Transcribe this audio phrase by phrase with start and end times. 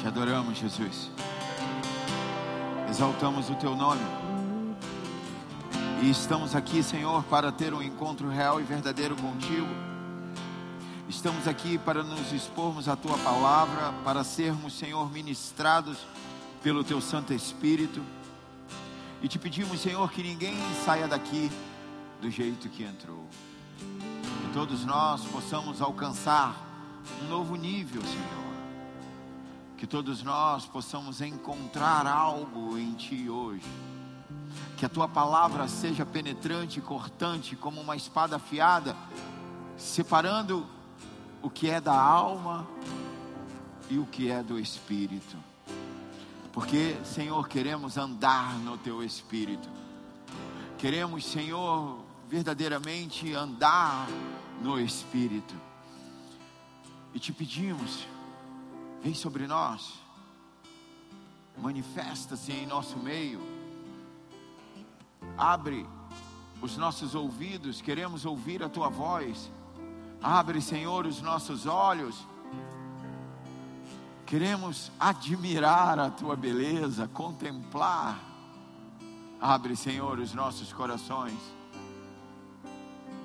[0.00, 1.10] Te adoramos, Jesus.
[2.88, 4.00] Exaltamos o teu nome.
[6.02, 9.68] E estamos aqui, Senhor, para ter um encontro real e verdadeiro contigo.
[11.06, 15.98] Estamos aqui para nos expormos a tua palavra, para sermos, Senhor, ministrados
[16.62, 18.02] pelo teu Santo Espírito.
[19.22, 21.52] E te pedimos, Senhor, que ninguém saia daqui
[22.22, 23.26] do jeito que entrou.
[23.78, 26.56] Que todos nós possamos alcançar
[27.22, 28.49] um novo nível, Senhor
[29.80, 33.64] que todos nós possamos encontrar algo em Ti hoje.
[34.76, 38.94] Que a Tua palavra seja penetrante e cortante como uma espada afiada,
[39.78, 40.66] separando
[41.40, 42.68] o que é da alma
[43.88, 45.38] e o que é do espírito.
[46.52, 49.70] Porque, Senhor, queremos andar no Teu espírito.
[50.76, 54.06] Queremos, Senhor, verdadeiramente andar
[54.60, 55.54] no espírito.
[57.14, 58.06] E te pedimos,
[59.02, 59.94] vem sobre nós,
[61.56, 63.40] manifesta-se em nosso meio,
[65.36, 65.86] abre
[66.60, 69.50] os nossos ouvidos, queremos ouvir a tua voz,
[70.22, 72.26] abre, Senhor, os nossos olhos,
[74.26, 78.18] queremos admirar a tua beleza, contemplar,
[79.40, 81.38] abre, Senhor, os nossos corações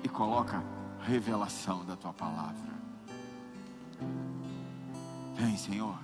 [0.02, 0.64] e coloca
[1.02, 2.75] revelação da tua palavra.
[5.36, 5.98] Vem, Senhor.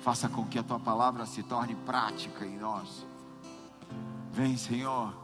[0.00, 3.06] Faça com que a tua palavra se torne prática em nós.
[4.32, 5.14] Vem, Senhor.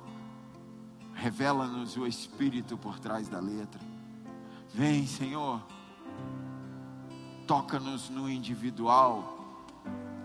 [1.12, 3.80] Revela-nos o Espírito por trás da letra.
[4.72, 5.60] Vem, Senhor.
[7.46, 9.66] Toca-nos no individual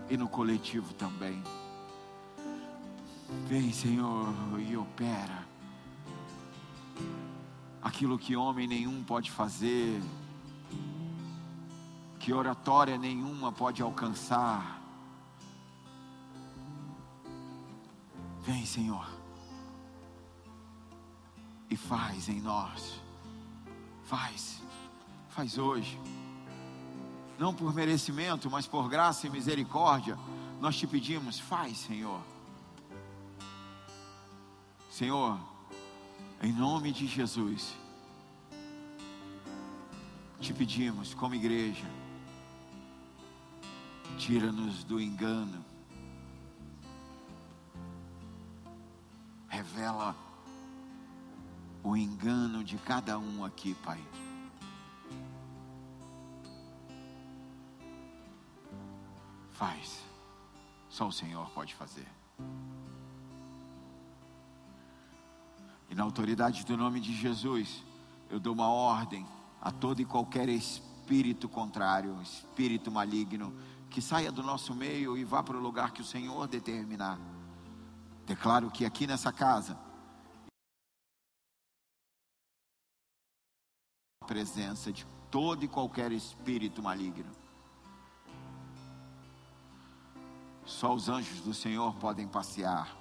[0.08, 1.42] e no coletivo também.
[3.46, 5.46] Vem, Senhor, e opera
[7.82, 10.00] aquilo que homem nenhum pode fazer
[12.18, 14.82] que oratória nenhuma pode alcançar.
[18.42, 19.06] Vem, Senhor,
[21.68, 23.00] e faz em nós,
[24.06, 24.62] faz,
[25.28, 26.00] faz hoje,
[27.38, 30.18] não por merecimento, mas por graça e misericórdia,
[30.60, 32.20] nós te pedimos, faz, Senhor.
[34.90, 35.38] Senhor,
[36.42, 37.74] em nome de Jesus,
[40.40, 41.86] te pedimos como igreja,
[44.16, 45.64] Tira-nos do engano.
[49.48, 50.14] Revela
[51.82, 54.02] o engano de cada um aqui, Pai.
[59.52, 60.02] Faz.
[60.88, 62.06] Só o Senhor pode fazer.
[65.90, 67.82] E na autoridade do nome de Jesus,
[68.30, 69.26] eu dou uma ordem
[69.60, 73.52] a todo e qualquer espírito contrário, espírito maligno,
[73.90, 77.18] que saia do nosso meio e vá para o lugar que o Senhor determinar.
[78.26, 79.78] Declaro que aqui nessa casa,
[84.20, 87.34] a presença de todo e qualquer espírito maligno.
[90.66, 92.94] Só os anjos do Senhor podem passear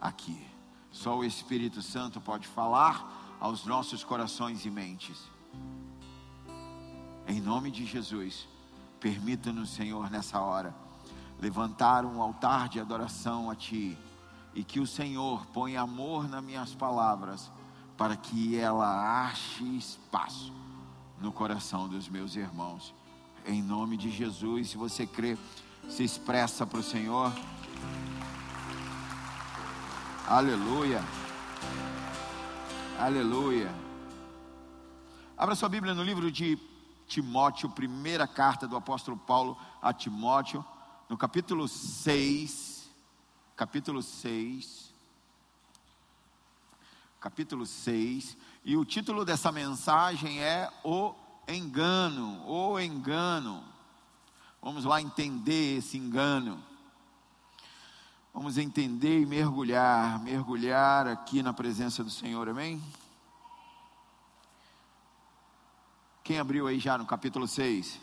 [0.00, 0.44] aqui.
[0.90, 5.30] Só o Espírito Santo pode falar aos nossos corações e mentes.
[7.28, 8.48] Em nome de Jesus.
[9.00, 10.74] Permita-nos, Senhor, nessa hora,
[11.40, 13.96] levantar um altar de adoração a Ti
[14.54, 17.50] e que o Senhor ponha amor nas minhas palavras
[17.96, 20.52] para que ela ache espaço
[21.18, 22.94] no coração dos meus irmãos.
[23.46, 25.36] Em nome de Jesus, se você crê,
[25.88, 27.32] se expressa para o Senhor.
[30.26, 31.02] Aleluia.
[32.98, 33.74] Aleluia.
[35.36, 36.58] Abra sua Bíblia no livro de
[37.10, 40.64] Timóteo, primeira carta do apóstolo Paulo a Timóteo,
[41.08, 42.88] no capítulo 6,
[43.56, 44.94] capítulo 6,
[47.18, 51.12] capítulo 6, e o título dessa mensagem é O
[51.48, 53.64] Engano, O Engano.
[54.62, 56.62] Vamos lá entender esse engano.
[58.32, 62.80] Vamos entender e mergulhar, mergulhar aqui na presença do Senhor, amém?
[66.22, 68.00] Quem abriu aí já no capítulo 6?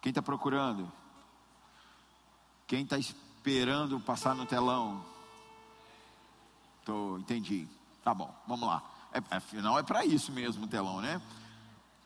[0.00, 0.90] Quem está procurando?
[2.66, 5.04] Quem está esperando passar no telão?
[6.84, 7.68] Tô, entendi.
[8.02, 8.82] Tá bom, vamos lá.
[9.12, 11.20] É, afinal é para isso mesmo o telão, né?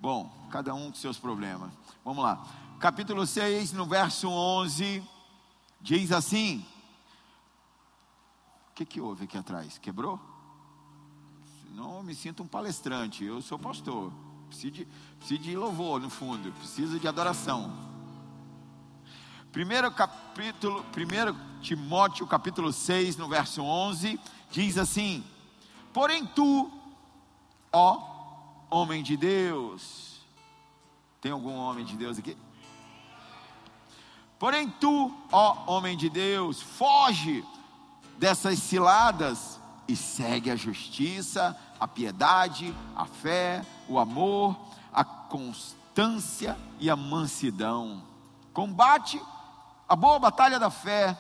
[0.01, 1.71] Bom, cada um com seus problemas.
[2.05, 2.45] Vamos lá.
[2.81, 5.03] Capítulo 6, no verso 11,
[5.81, 6.67] diz assim:
[8.71, 9.79] O que, que houve aqui atrás?
[9.79, 10.21] Quebrou?
[11.71, 14.13] Não me sinto um palestrante, eu sou pastor.
[14.55, 17.73] Precisa de, precisa de louvor no fundo, precisa de adoração.
[19.51, 24.19] Primeiro capítulo, 1 Timóteo capítulo 6, no verso 11,
[24.53, 25.25] diz assim:
[25.93, 26.71] Porém tu,
[27.73, 28.01] ó
[28.71, 30.21] homem de Deus,
[31.21, 32.37] tem algum homem de Deus aqui?
[34.39, 37.45] Porém tu, ó homem de Deus, foge
[38.19, 44.57] dessas ciladas e segue a justiça, a piedade, a fé, o amor,
[44.93, 48.03] a constância e a mansidão.
[48.53, 49.21] Combate
[49.89, 51.17] a boa batalha da fé,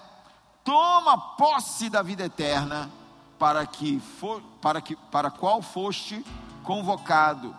[0.62, 2.90] toma posse da vida eterna,
[3.38, 6.25] para que for, para que para qual foste
[6.62, 7.55] convocado,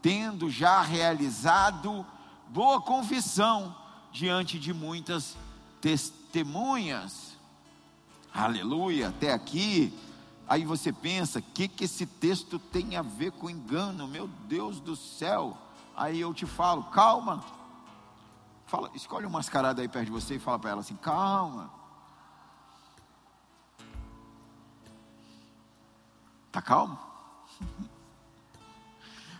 [0.00, 2.06] tendo já realizado
[2.48, 3.74] boa confissão
[4.12, 5.36] diante de muitas
[5.80, 7.36] testemunhas.
[8.32, 9.92] Aleluia, até aqui.
[10.46, 14.06] Aí você pensa, o que, que esse texto tem a ver com engano?
[14.06, 15.56] Meu Deus do céu.
[15.96, 17.42] Aí eu te falo, calma.
[18.66, 21.70] Fala, escolhe um mascarado aí perto de você e fala para ela assim: calma.
[26.52, 26.98] Tá calmo?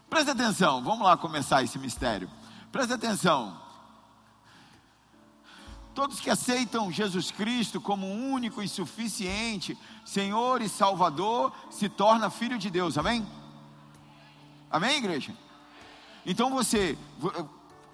[0.08, 2.30] Presta atenção, vamos lá começar esse mistério.
[2.70, 3.63] Presta atenção.
[5.94, 12.58] Todos que aceitam Jesus Cristo como único e suficiente Senhor e Salvador se torna filho
[12.58, 13.24] de Deus, amém?
[14.68, 15.32] Amém, igreja?
[16.26, 16.98] Então você,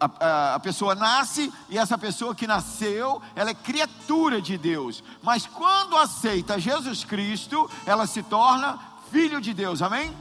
[0.00, 5.46] a, a, pessoa nasce e essa pessoa que nasceu, ela é criatura de Deus, mas
[5.46, 8.78] quando aceita Jesus Cristo, ela se torna
[9.10, 10.16] filho de Deus, amém?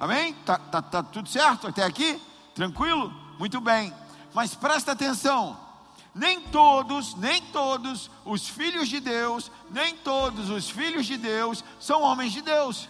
[0.00, 0.34] Amém?
[0.44, 2.20] Tá, tá, tá tudo certo até aqui?
[2.52, 3.14] Tranquilo?
[3.38, 3.94] Muito bem,
[4.34, 5.65] mas presta atenção
[6.16, 12.02] nem todos, nem todos os filhos de Deus, nem todos os filhos de Deus são
[12.02, 12.88] homens de Deus.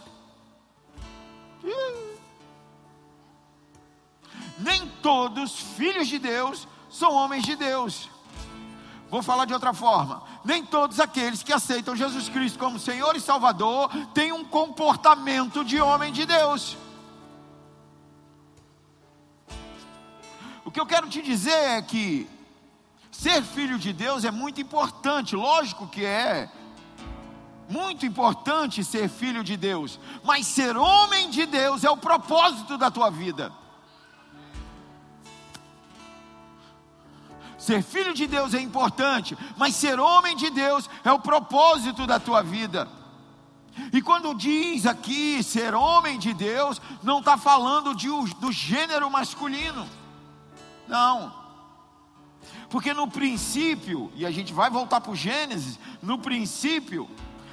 [4.57, 8.09] Nem todos filhos de Deus são homens de Deus.
[9.09, 10.23] Vou falar de outra forma.
[10.45, 15.81] Nem todos aqueles que aceitam Jesus Cristo como Senhor e Salvador têm um comportamento de
[15.81, 16.77] homem de Deus.
[20.63, 22.36] O que eu quero te dizer é que
[23.17, 26.47] Ser filho de Deus é muito importante, lógico que é.
[27.67, 32.91] Muito importante ser filho de Deus, mas ser homem de Deus é o propósito da
[32.91, 33.51] tua vida.
[37.57, 42.19] Ser filho de Deus é importante, mas ser homem de Deus é o propósito da
[42.19, 42.87] tua vida.
[43.91, 49.87] E quando diz aqui ser homem de Deus, não está falando de, do gênero masculino,
[50.87, 51.36] não
[52.69, 57.09] porque no princípio, e a gente vai voltar para o Gênesis, no princípio,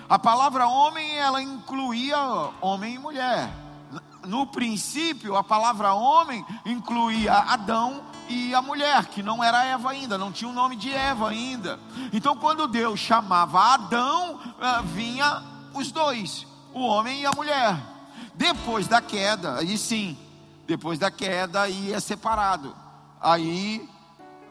[0.09, 2.19] a palavra homem ela incluía
[2.61, 3.51] homem e mulher.
[4.27, 10.17] No princípio, a palavra homem incluía Adão e a mulher, que não era Eva ainda,
[10.17, 11.79] não tinha o nome de Eva ainda.
[12.13, 15.43] Então, quando Deus chamava Adão, eh, vinha
[15.75, 17.77] os dois, o homem e a mulher.
[18.35, 20.17] Depois da queda, aí sim,
[20.67, 22.75] depois da queda, aí é separado.
[23.21, 23.89] Aí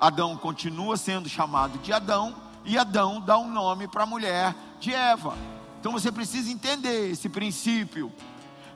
[0.04, 2.36] Adão continua sendo chamado de Adão,
[2.66, 5.34] e Adão dá um nome para a mulher de Eva.
[5.80, 8.12] Então você precisa entender esse princípio.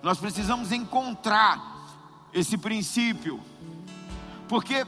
[0.02, 1.86] Nós precisamos encontrar
[2.34, 3.42] esse princípio.
[4.48, 4.88] Porque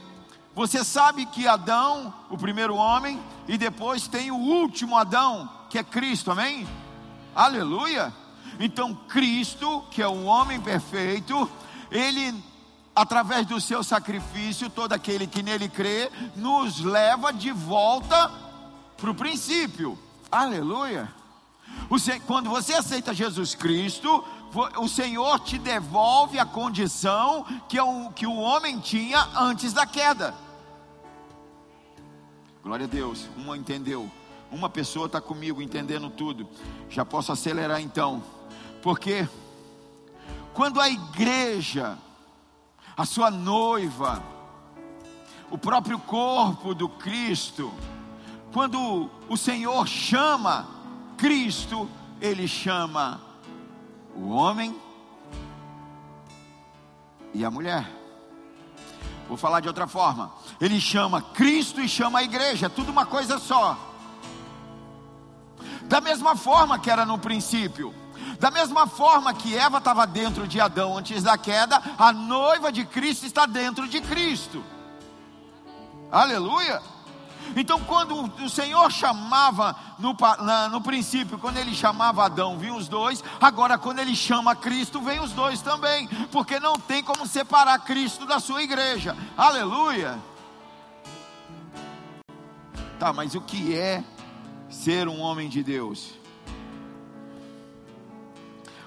[0.54, 5.84] você sabe que Adão, o primeiro homem, e depois tem o último Adão, que é
[5.84, 6.66] Cristo, amém?
[7.34, 8.14] Aleluia!
[8.58, 11.50] Então, Cristo, que é o homem perfeito,
[11.90, 12.42] ele
[12.94, 18.30] através do seu sacrifício, todo aquele que nele crê, nos leva de volta
[18.96, 19.98] para o princípio.
[20.30, 21.08] Aleluia.
[22.26, 24.24] quando você aceita Jesus Cristo,
[24.78, 30.34] o Senhor te devolve a condição que o, que o homem tinha antes da queda.
[32.62, 34.10] Glória a Deus, uma entendeu.
[34.50, 36.48] Uma pessoa está comigo entendendo tudo.
[36.88, 38.22] Já posso acelerar então.
[38.82, 39.28] Porque
[40.52, 41.96] quando a igreja
[43.00, 44.22] a sua noiva,
[45.50, 47.72] o próprio corpo do Cristo.
[48.52, 50.68] Quando o Senhor chama
[51.16, 51.88] Cristo,
[52.20, 53.18] Ele chama
[54.14, 54.78] o homem
[57.32, 57.90] e a mulher.
[59.26, 60.30] Vou falar de outra forma.
[60.60, 63.78] Ele chama Cristo e chama a igreja, é tudo uma coisa só.
[65.84, 67.94] Da mesma forma que era no princípio.
[68.40, 72.86] Da mesma forma que Eva estava dentro de Adão antes da queda, a noiva de
[72.86, 74.64] Cristo está dentro de Cristo.
[76.10, 76.80] Aleluia!
[77.54, 82.88] Então, quando o Senhor chamava no, na, no princípio, quando ele chamava Adão, vinham os
[82.88, 83.22] dois.
[83.38, 88.24] Agora, quando ele chama Cristo, vem os dois também, porque não tem como separar Cristo
[88.24, 89.14] da sua igreja.
[89.36, 90.18] Aleluia!
[92.98, 94.02] Tá, mas o que é
[94.70, 96.19] ser um homem de Deus?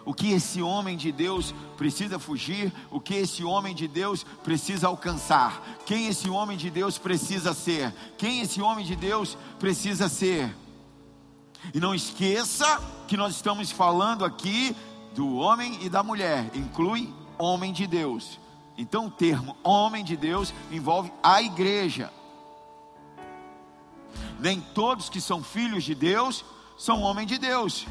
[0.05, 4.87] O que esse homem de Deus precisa fugir, o que esse homem de Deus precisa
[4.87, 10.53] alcançar, quem esse homem de Deus precisa ser, quem esse homem de Deus precisa ser.
[11.73, 14.75] E não esqueça que nós estamos falando aqui
[15.15, 18.39] do homem e da mulher, inclui homem de Deus.
[18.77, 22.11] Então o termo homem de Deus envolve a igreja.
[24.39, 26.43] Nem todos que são filhos de Deus
[26.77, 27.85] são homens de Deus.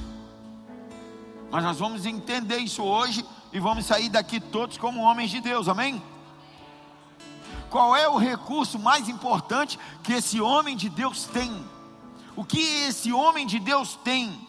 [1.52, 5.68] Mas nós vamos entender isso hoje e vamos sair daqui todos como homens de Deus,
[5.68, 6.02] amém?
[7.68, 11.52] Qual é o recurso mais importante que esse homem de Deus tem?
[12.35, 14.49] O que esse homem de Deus tem?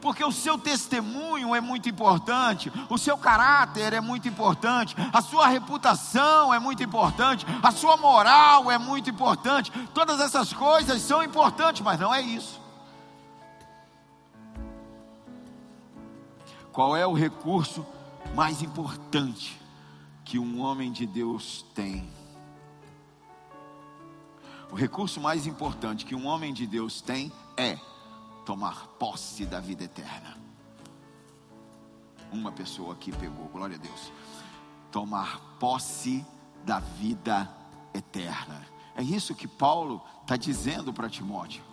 [0.00, 5.46] porque o seu testemunho é muito importante, o seu caráter é muito importante, a sua
[5.46, 9.70] reputação é muito importante, a sua moral é muito importante.
[9.94, 12.61] Todas essas coisas são importantes, mas não é isso.
[16.72, 17.86] Qual é o recurso
[18.34, 19.60] mais importante
[20.24, 22.08] que um homem de Deus tem?
[24.70, 27.78] O recurso mais importante que um homem de Deus tem é
[28.46, 30.38] tomar posse da vida eterna.
[32.32, 34.10] Uma pessoa aqui pegou, glória a Deus.
[34.90, 36.24] Tomar posse
[36.64, 37.54] da vida
[37.92, 38.66] eterna.
[38.96, 41.71] É isso que Paulo está dizendo para Timóteo.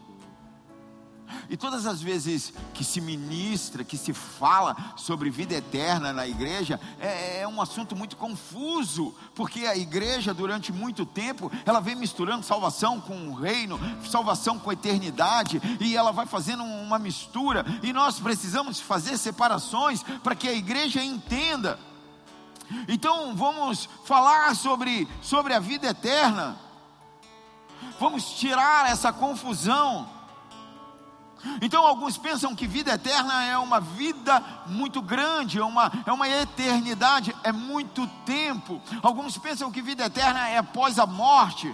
[1.50, 6.80] E todas as vezes que se ministra, que se fala sobre vida eterna na igreja,
[7.00, 12.46] é, é, um assunto muito confuso, porque a igreja, durante muito tempo, ela vem misturando
[12.46, 17.92] salvação com o reino, salvação com a eternidade, e ela vai fazendo uma mistura, e
[17.94, 21.80] nós precisamos fazer separações para que a igreja entenda.
[22.88, 26.56] Então vamos falar sobre, sobre a vida eterna,
[28.00, 30.19] vamos tirar essa confusão
[31.62, 36.28] então alguns pensam que vida eterna é uma vida muito grande, é uma, é uma
[36.28, 38.82] eternidade, é muito tempo.
[39.02, 41.74] Alguns pensam que vida eterna é após a morte.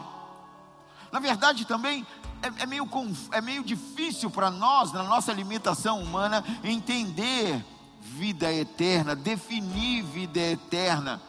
[1.12, 2.06] Na verdade, também
[2.42, 2.88] é, é meio,
[3.32, 7.64] é meio difícil para nós, na nossa limitação humana, entender
[8.02, 11.22] vida eterna, definir vida eterna.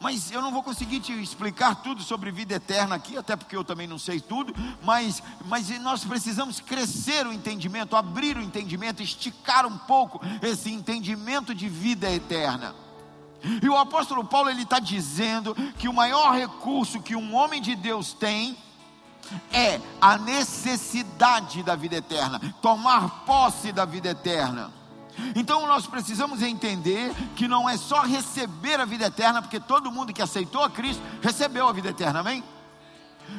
[0.00, 3.64] Mas eu não vou conseguir te explicar tudo sobre vida eterna aqui, até porque eu
[3.64, 4.54] também não sei tudo.
[4.82, 11.54] Mas, mas nós precisamos crescer o entendimento, abrir o entendimento, esticar um pouco esse entendimento
[11.54, 12.74] de vida eterna.
[13.62, 17.76] E o apóstolo Paulo ele está dizendo que o maior recurso que um homem de
[17.76, 18.56] Deus tem
[19.52, 24.77] é a necessidade da vida eterna, tomar posse da vida eterna.
[25.34, 30.12] Então nós precisamos entender que não é só receber a vida eterna, porque todo mundo
[30.12, 32.44] que aceitou a Cristo recebeu a vida eterna, amém?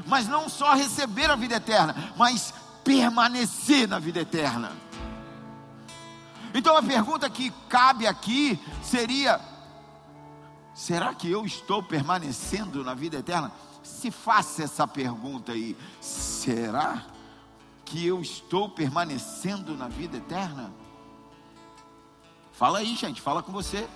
[0.06, 4.72] Mas não só receber a vida eterna, mas permanecer na vida eterna.
[6.54, 9.40] Então a pergunta que cabe aqui seria:
[10.74, 13.52] será que eu estou permanecendo na vida eterna?
[13.84, 17.04] Se faça essa pergunta aí: será
[17.86, 20.72] que eu estou permanecendo na vida eterna?
[22.60, 23.88] Fala aí, gente, fala com você.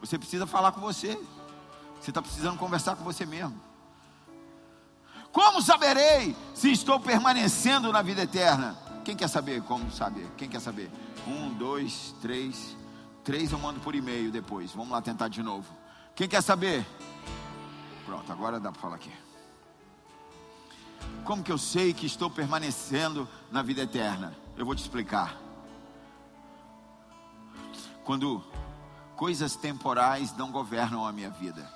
[0.00, 1.20] Você precisa falar com você.
[2.00, 3.60] Você está precisando conversar com você mesmo.
[5.32, 8.78] Como saberei se estou permanecendo na vida eterna?
[9.04, 10.30] Quem quer saber como saber?
[10.36, 10.88] Quem quer saber?
[11.26, 12.76] Um, dois, três.
[13.24, 14.70] Três eu mando por e-mail depois.
[14.70, 15.66] Vamos lá tentar de novo.
[16.14, 16.86] Quem quer saber?
[18.06, 19.10] Pronto, agora dá para falar aqui.
[21.24, 24.32] Como que eu sei que estou permanecendo na vida eterna?
[24.56, 25.47] Eu vou te explicar
[28.08, 28.42] quando
[29.16, 31.70] coisas temporais não governam a minha vida.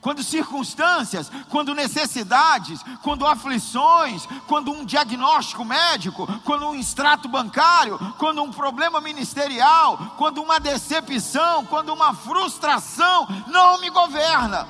[0.00, 8.44] Quando circunstâncias, quando necessidades, quando aflições, quando um diagnóstico médico, quando um extrato bancário, quando
[8.44, 14.68] um problema ministerial, quando uma decepção, quando uma frustração não me governa.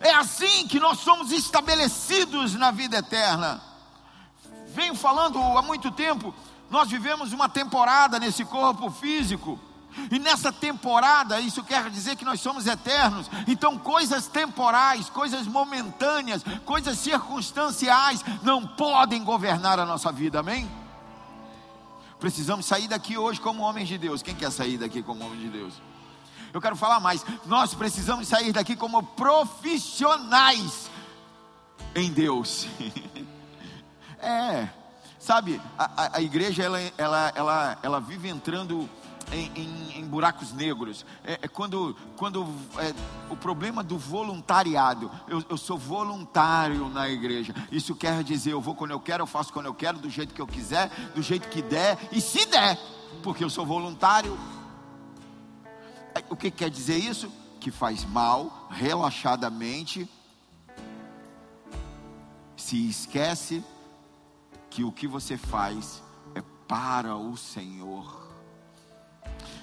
[0.00, 3.62] É assim que nós somos estabelecidos na vida eterna.
[4.74, 6.34] Venho falando há muito tempo
[6.70, 9.58] nós vivemos uma temporada nesse corpo físico.
[10.10, 13.30] E nessa temporada, isso quer dizer que nós somos eternos.
[13.46, 20.68] Então, coisas temporais, coisas momentâneas, coisas circunstanciais não podem governar a nossa vida, amém?
[22.20, 24.22] Precisamos sair daqui hoje como homens de Deus.
[24.22, 25.74] Quem quer sair daqui como homem de Deus?
[26.52, 27.24] Eu quero falar mais.
[27.46, 30.90] Nós precisamos sair daqui como profissionais
[31.94, 32.66] em Deus.
[34.20, 34.68] é.
[35.26, 38.88] Sabe, a, a, igreja ela, ela, ela, ela vive entrando
[39.32, 41.04] em, em, em buracos negros.
[41.24, 42.46] É, é quando, quando
[42.78, 42.94] é,
[43.28, 45.10] o problema do voluntariado.
[45.26, 47.52] Eu, eu, sou voluntário na igreja.
[47.72, 50.32] Isso quer dizer, eu vou quando eu quero, eu faço quando eu quero, do jeito
[50.32, 52.78] que eu quiser, do jeito que der, e se der,
[53.24, 54.38] porque eu sou voluntário.
[56.14, 57.32] É, o que quer dizer isso?
[57.58, 60.08] Que faz mal, relaxadamente,
[62.56, 63.64] se esquece
[64.76, 66.02] que o que você faz
[66.34, 68.28] é para o Senhor.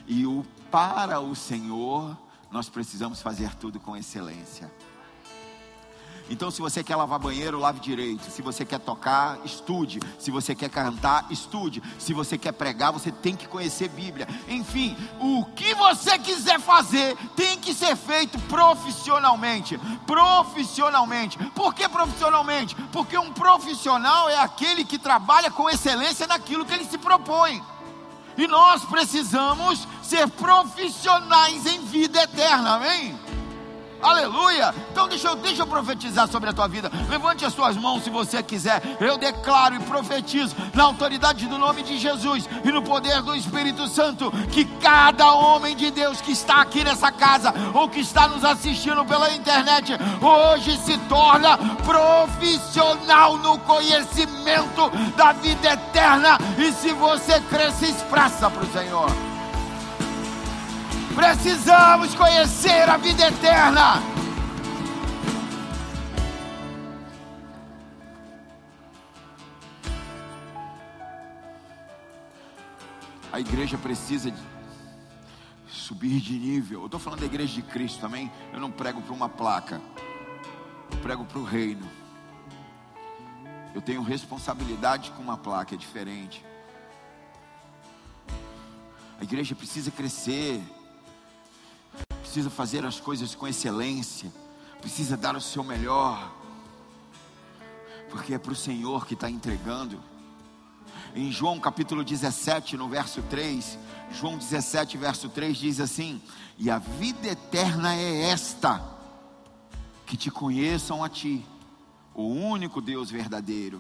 [0.08, 2.18] E o para o Senhor,
[2.50, 4.74] nós precisamos fazer tudo com excelência.
[6.30, 8.32] Então, se você quer lavar banheiro, lave direito.
[8.32, 10.00] Se você quer tocar, estude.
[10.18, 11.84] Se você quer cantar, estude.
[12.00, 14.28] Se você quer pregar, você tem que conhecer Bíblia.
[14.48, 19.78] Enfim, o que você quiser fazer tem que ser feito profissionalmente.
[20.08, 21.38] Profissionalmente.
[21.50, 22.76] Por que profissionalmente?
[22.92, 27.62] Porque um profissional é aquele que trabalha com excelência naquilo que ele se propõe.
[28.38, 33.33] E nós precisamos ser profissionais em vida eterna, amém?
[34.04, 34.76] Aleluia.
[34.92, 36.92] Então deixa eu, deixa eu profetizar sobre a tua vida.
[37.10, 38.82] Levante as suas mãos se você quiser.
[39.00, 43.88] Eu declaro e profetizo na autoridade do nome de Jesus e no poder do Espírito
[43.88, 48.44] Santo que cada homem de Deus que está aqui nessa casa ou que está nos
[48.44, 56.38] assistindo pela internet hoje se torna profissional no conhecimento da vida eterna.
[56.58, 59.23] E se você cresce, expressa para o Senhor.
[61.16, 64.02] Precisamos conhecer a vida eterna.
[73.32, 74.38] A igreja precisa de
[75.68, 76.82] subir de nível.
[76.82, 78.32] Eu estou falando da igreja de Cristo também.
[78.52, 79.82] Eu não prego para uma placa,
[80.92, 81.88] eu prego para o reino.
[83.74, 86.44] Eu tenho responsabilidade com uma placa, é diferente.
[89.20, 90.62] A igreja precisa crescer
[92.34, 94.34] precisa fazer as coisas com excelência,
[94.82, 96.34] precisa dar o seu melhor,
[98.10, 100.00] porque é para o Senhor que está entregando.
[101.14, 103.78] Em João capítulo 17, no verso 3,
[104.10, 106.20] João 17, verso 3 diz assim:
[106.58, 108.84] E a vida eterna é esta,
[110.08, 111.46] que te conheçam a ti,
[112.16, 113.80] o único Deus verdadeiro,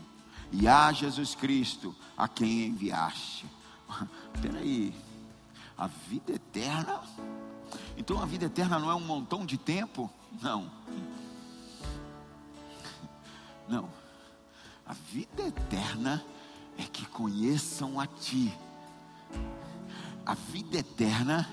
[0.52, 3.48] e a Jesus Cristo, a quem enviaste.
[4.40, 4.94] Peraí,
[5.76, 7.02] a vida eterna
[7.98, 10.10] então a vida eterna não é um montão de tempo?
[10.42, 10.70] Não.
[13.68, 13.90] Não.
[14.86, 16.24] A vida eterna
[16.78, 18.54] é que conheçam a Ti.
[20.26, 21.48] A vida eterna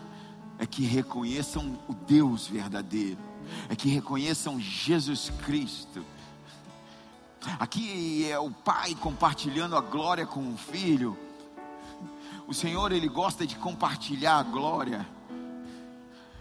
[0.58, 3.18] é que reconheçam o Deus verdadeiro.
[3.68, 6.04] É que reconheçam Jesus Cristo.
[7.58, 11.18] Aqui é o Pai compartilhando a glória com o Filho.
[12.46, 15.06] O Senhor, Ele gosta de compartilhar a glória.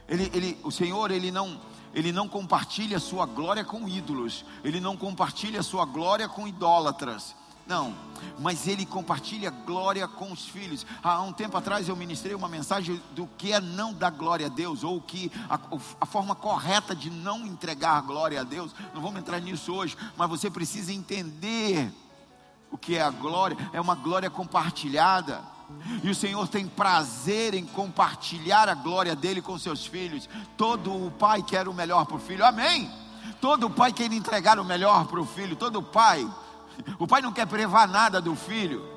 [0.09, 1.61] Ele, ele, o Senhor, ele não,
[1.93, 6.47] ele não compartilha a sua glória com ídolos, ele não compartilha a sua glória com
[6.47, 7.35] idólatras.
[7.69, 7.95] Não,
[8.39, 10.83] mas ele compartilha glória com os filhos.
[11.03, 14.49] Há um tempo atrás eu ministrei uma mensagem do que é não dar glória a
[14.49, 15.59] Deus, ou que a,
[16.01, 18.73] a forma correta de não entregar glória a Deus.
[18.91, 21.93] Não vamos entrar nisso hoje, mas você precisa entender
[22.71, 23.55] o que é a glória.
[23.71, 25.39] É uma glória compartilhada.
[26.03, 30.29] E o Senhor tem prazer em compartilhar a glória dele com seus filhos.
[30.57, 32.45] Todo o pai quer o melhor para o filho.
[32.45, 32.89] Amém.
[33.41, 35.55] Todo pai quer entregar o melhor para o filho.
[35.55, 36.27] Todo pai.
[36.97, 38.87] O pai não quer privar nada do filho.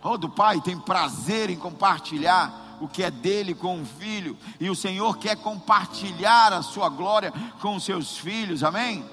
[0.00, 4.36] Todo pai tem prazer em compartilhar o que é dele com o filho.
[4.58, 8.64] E o Senhor quer compartilhar a sua glória com os seus filhos.
[8.64, 9.08] Amém.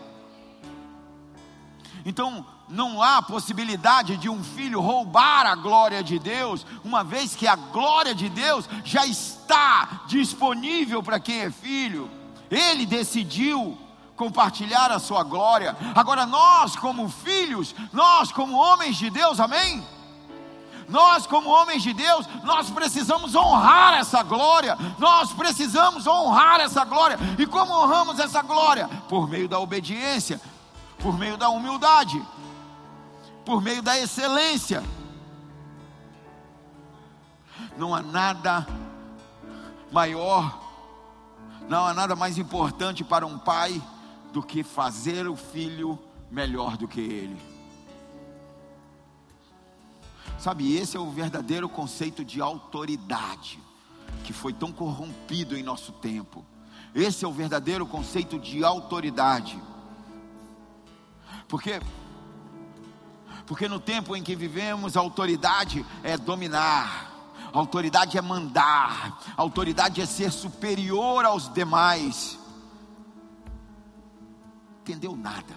[2.06, 7.48] Então, não há possibilidade de um filho roubar a glória de Deus, uma vez que
[7.48, 12.10] a glória de Deus já está disponível para quem é filho.
[12.50, 13.78] Ele decidiu
[14.16, 15.76] compartilhar a sua glória.
[15.96, 19.84] Agora nós, como filhos, nós como homens de Deus, amém?
[20.90, 24.78] Nós, como homens de Deus, nós precisamos honrar essa glória.
[24.98, 27.18] Nós precisamos honrar essa glória.
[27.38, 28.90] E como honramos essa glória?
[29.08, 30.42] Por meio da obediência,
[30.98, 32.22] por meio da humildade,
[33.50, 34.84] por meio da excelência.
[37.76, 38.68] Não há nada
[39.92, 40.62] maior,
[41.68, 43.82] não há nada mais importante para um pai
[44.32, 45.98] do que fazer o filho
[46.30, 47.42] melhor do que ele.
[50.38, 53.60] Sabe, esse é o verdadeiro conceito de autoridade
[54.26, 56.46] que foi tão corrompido em nosso tempo.
[56.94, 59.60] Esse é o verdadeiro conceito de autoridade.
[61.48, 61.82] Porque
[63.50, 67.10] porque no tempo em que vivemos, a autoridade é dominar,
[67.52, 72.38] Autoridade é mandar, autoridade é ser superior aos demais.
[74.82, 75.56] Entendeu nada,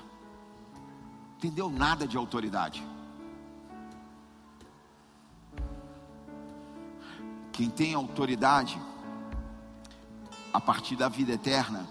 [1.37, 2.83] entendeu nada de autoridade.
[7.53, 8.81] Quem tem autoridade,
[10.51, 11.87] a partir da vida eterna,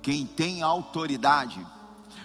[0.00, 1.64] quem tem autoridade,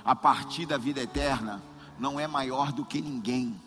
[0.06, 1.62] a partir da vida eterna,
[2.00, 3.60] não é maior do que ninguém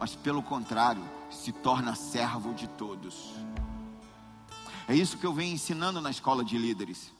[0.00, 3.34] mas pelo contrário, se torna servo de todos.
[4.88, 7.12] É isso que eu venho ensinando na escola de líderes.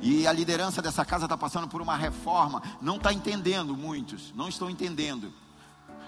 [0.00, 2.62] E a liderança dessa casa está passando por uma reforma.
[2.80, 5.34] Não está entendendo muitos, não estão entendendo,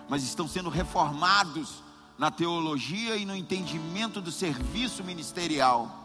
[0.08, 1.82] mas estão sendo reformados
[2.16, 6.00] na teologia e no entendimento do serviço ministerial.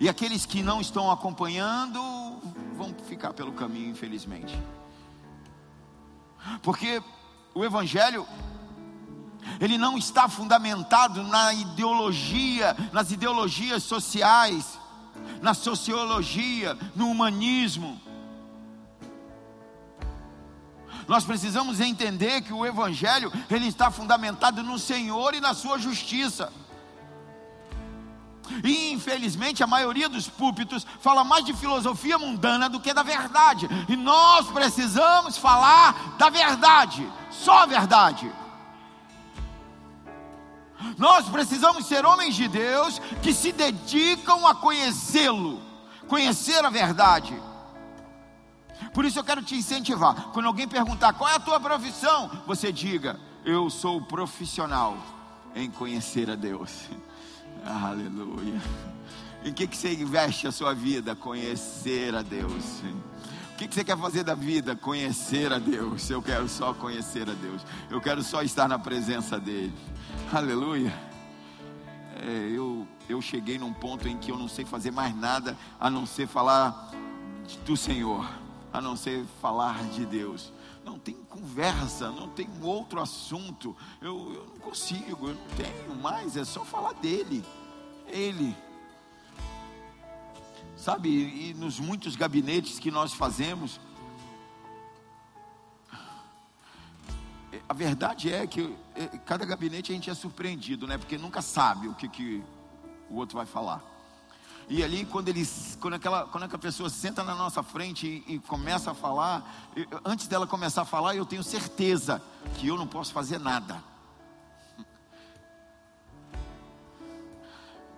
[0.00, 2.00] E aqueles que não estão acompanhando
[2.80, 4.58] vão ficar pelo caminho, infelizmente.
[6.62, 7.02] Porque
[7.54, 8.26] o Evangelho,
[9.60, 14.78] ele não está fundamentado na ideologia, nas ideologias sociais,
[15.42, 18.00] na sociologia, no humanismo.
[21.06, 26.50] Nós precisamos entender que o Evangelho, ele está fundamentado no Senhor e na sua justiça.
[28.64, 33.68] E infelizmente a maioria dos púlpitos fala mais de filosofia mundana do que da verdade.
[33.88, 38.30] E nós precisamos falar da verdade, só a verdade.
[40.96, 45.60] Nós precisamos ser homens de Deus que se dedicam a conhecê-lo,
[46.08, 47.34] conhecer a verdade.
[48.94, 50.30] Por isso eu quero te incentivar.
[50.32, 54.96] Quando alguém perguntar qual é a tua profissão, você diga: Eu sou profissional
[55.54, 56.88] em conhecer a Deus.
[57.64, 58.60] Aleluia.
[59.44, 61.14] Em que, que você investe a sua vida?
[61.14, 62.82] Conhecer a Deus.
[63.52, 64.74] O que, que você quer fazer da vida?
[64.74, 66.08] Conhecer a Deus.
[66.10, 67.62] Eu quero só conhecer a Deus.
[67.90, 69.72] Eu quero só estar na presença dEle.
[70.32, 70.92] Aleluia.
[72.22, 75.90] É, eu, eu cheguei num ponto em que eu não sei fazer mais nada a
[75.90, 76.90] não ser falar
[77.64, 78.30] do Senhor,
[78.72, 80.52] a não ser falar de Deus
[81.00, 83.76] tem conversa, não tem outro assunto.
[84.00, 87.44] Eu, eu não consigo, eu não tenho mais, é só falar dele.
[88.06, 88.56] Ele.
[90.76, 93.80] Sabe, e nos muitos gabinetes que nós fazemos,
[97.68, 100.98] a verdade é que é, cada gabinete a gente é surpreendido, né?
[100.98, 102.42] Porque nunca sabe o que, que
[103.08, 103.82] o outro vai falar.
[104.70, 108.38] E ali, quando, eles, quando, aquela, quando aquela pessoa senta na nossa frente e, e
[108.38, 109.68] começa a falar,
[110.04, 112.22] antes dela começar a falar, eu tenho certeza
[112.54, 113.82] que eu não posso fazer nada.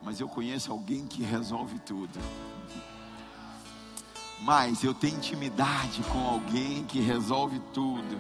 [0.02, 2.18] Mas eu conheço alguém que resolve tudo.
[4.40, 8.18] Mas eu tenho intimidade com alguém que resolve tudo.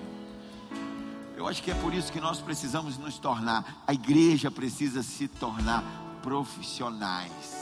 [1.38, 5.26] Eu acho que é por isso que nós precisamos nos tornar, a igreja precisa se
[5.26, 5.82] tornar
[6.22, 7.61] profissionais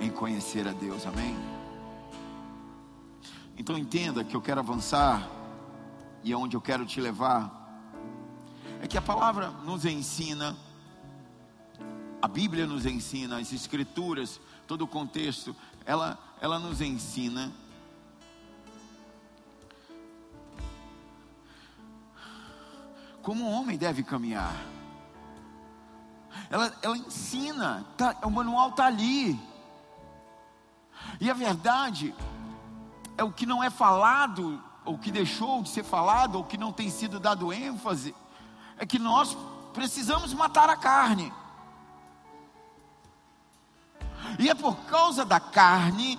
[0.00, 1.36] em conhecer a Deus, amém?
[3.56, 5.28] Então entenda que eu quero avançar
[6.24, 7.58] e aonde eu quero te levar
[8.80, 10.56] é que a palavra nos ensina,
[12.22, 17.52] a Bíblia nos ensina, as Escrituras, todo o contexto, ela, ela nos ensina
[23.22, 24.56] como um homem deve caminhar.
[26.48, 29.38] Ela, ela ensina, tá, o manual está ali.
[31.20, 32.14] E a verdade
[33.16, 36.72] é o que não é falado, ou que deixou de ser falado, ou que não
[36.72, 38.14] tem sido dado ênfase,
[38.78, 39.36] é que nós
[39.72, 41.32] precisamos matar a carne.
[44.38, 46.18] E é por causa da carne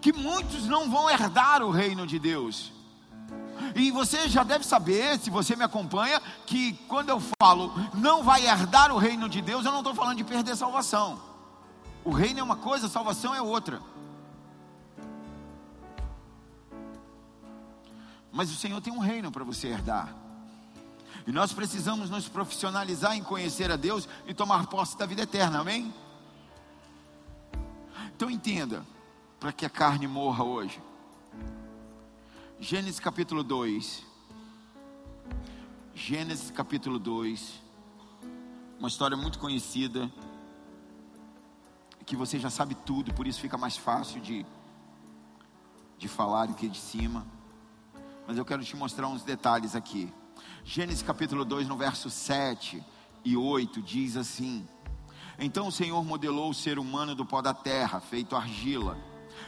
[0.00, 2.72] que muitos não vão herdar o reino de Deus.
[3.74, 8.44] E você já deve saber, se você me acompanha, que quando eu falo não vai
[8.46, 11.31] herdar o reino de Deus, eu não estou falando de perder salvação.
[12.04, 13.80] O reino é uma coisa, a salvação é outra.
[18.32, 20.12] Mas o Senhor tem um reino para você herdar.
[21.26, 25.60] E nós precisamos nos profissionalizar em conhecer a Deus e tomar posse da vida eterna,
[25.60, 25.94] amém?
[28.16, 28.84] Então entenda,
[29.38, 30.82] para que a carne morra hoje.
[32.58, 34.04] Gênesis capítulo 2.
[35.94, 37.62] Gênesis capítulo 2.
[38.78, 40.10] Uma história muito conhecida
[42.04, 44.44] que você já sabe tudo, por isso fica mais fácil de,
[45.98, 47.26] de falar do que de cima.
[48.26, 50.12] Mas eu quero te mostrar uns detalhes aqui.
[50.64, 52.82] Gênesis capítulo 2, no verso 7
[53.24, 54.66] e 8, diz assim:
[55.38, 58.96] Então o Senhor modelou o ser humano do pó da terra, feito argila,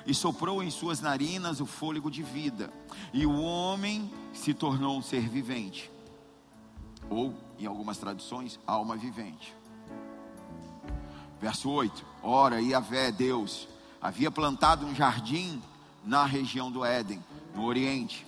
[0.06, 2.72] e soprou em suas narinas o fôlego de vida,
[3.12, 5.90] e o homem se tornou um ser vivente.
[7.10, 9.54] ou em algumas traduções, alma vivente.
[11.44, 13.68] Verso 8: Ora, Yahvé, Deus,
[14.00, 15.62] havia plantado um jardim
[16.02, 17.22] na região do Éden,
[17.54, 18.26] no Oriente,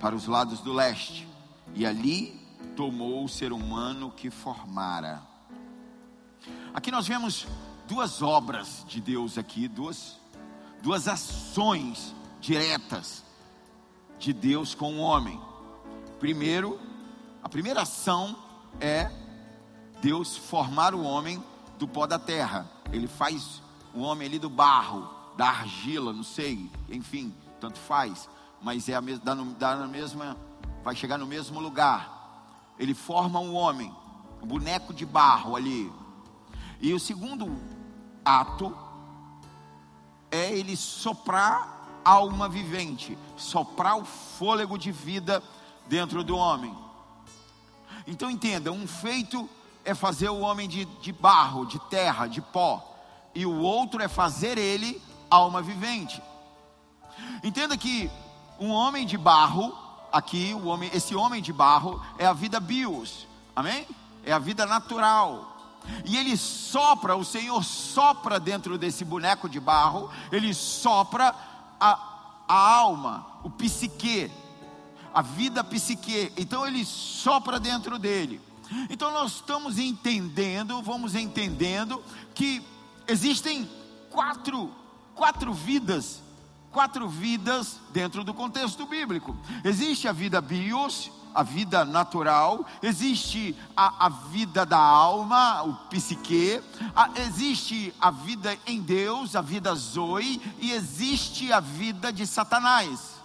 [0.00, 1.28] para os lados do leste,
[1.76, 5.22] e ali tomou o ser humano que formara.
[6.74, 7.46] Aqui nós vemos
[7.86, 10.18] duas obras de Deus aqui, duas,
[10.82, 13.22] duas ações diretas
[14.18, 15.40] de Deus com o homem.
[16.18, 16.80] Primeiro,
[17.44, 18.36] a primeira ação
[18.80, 19.08] é
[20.02, 21.40] Deus formar o homem
[21.78, 22.68] do pó da terra.
[22.92, 23.62] Ele faz
[23.94, 28.28] o homem ali do barro, da argila, não sei, enfim, tanto faz,
[28.62, 30.36] mas é a mesma, dá, dá na mesma,
[30.82, 32.74] vai chegar no mesmo lugar.
[32.78, 33.94] Ele forma um homem,
[34.42, 35.92] um boneco de barro ali.
[36.80, 37.56] E o segundo
[38.24, 38.76] ato
[40.30, 45.42] é ele soprar alma vivente, soprar o fôlego de vida
[45.88, 46.74] dentro do homem.
[48.06, 49.48] Então entenda: um feito
[49.86, 52.84] é fazer o homem de, de barro, de terra, de pó,
[53.34, 56.20] e o outro é fazer ele alma vivente.
[57.42, 58.10] Entenda que
[58.58, 59.72] um homem de barro,
[60.12, 63.86] aqui, o homem, esse homem de barro é a vida bios, amém?
[64.24, 65.52] É a vida natural.
[66.04, 71.32] E ele sopra, o Senhor sopra dentro desse boneco de barro, ele sopra
[71.78, 71.98] a,
[72.48, 74.32] a alma, o psique,
[75.14, 76.32] a vida psique.
[76.36, 78.40] Então ele sopra dentro dele.
[78.90, 82.02] Então nós estamos entendendo, vamos entendendo
[82.34, 82.62] que
[83.06, 83.68] existem
[84.10, 84.70] quatro,
[85.14, 86.22] quatro vidas,
[86.70, 89.36] quatro vidas dentro do contexto bíblico.
[89.64, 96.62] Existe a vida bios, a vida natural, existe a, a vida da alma, o psique,
[96.94, 103.15] a, existe a vida em Deus, a vida zoe, e existe a vida de Satanás.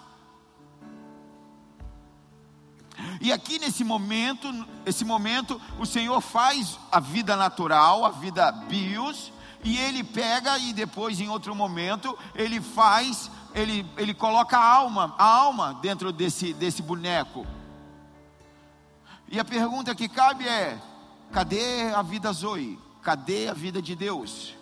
[3.23, 4.51] E aqui nesse momento,
[4.84, 9.31] esse momento, o Senhor faz a vida natural, a vida bios,
[9.63, 15.13] e ele pega e depois em outro momento ele faz, ele, ele coloca a alma,
[15.19, 17.45] a alma dentro desse, desse boneco.
[19.29, 20.81] E a pergunta que cabe é:
[21.31, 22.79] cadê a vida Zoe?
[23.03, 24.55] Cadê a vida de Deus?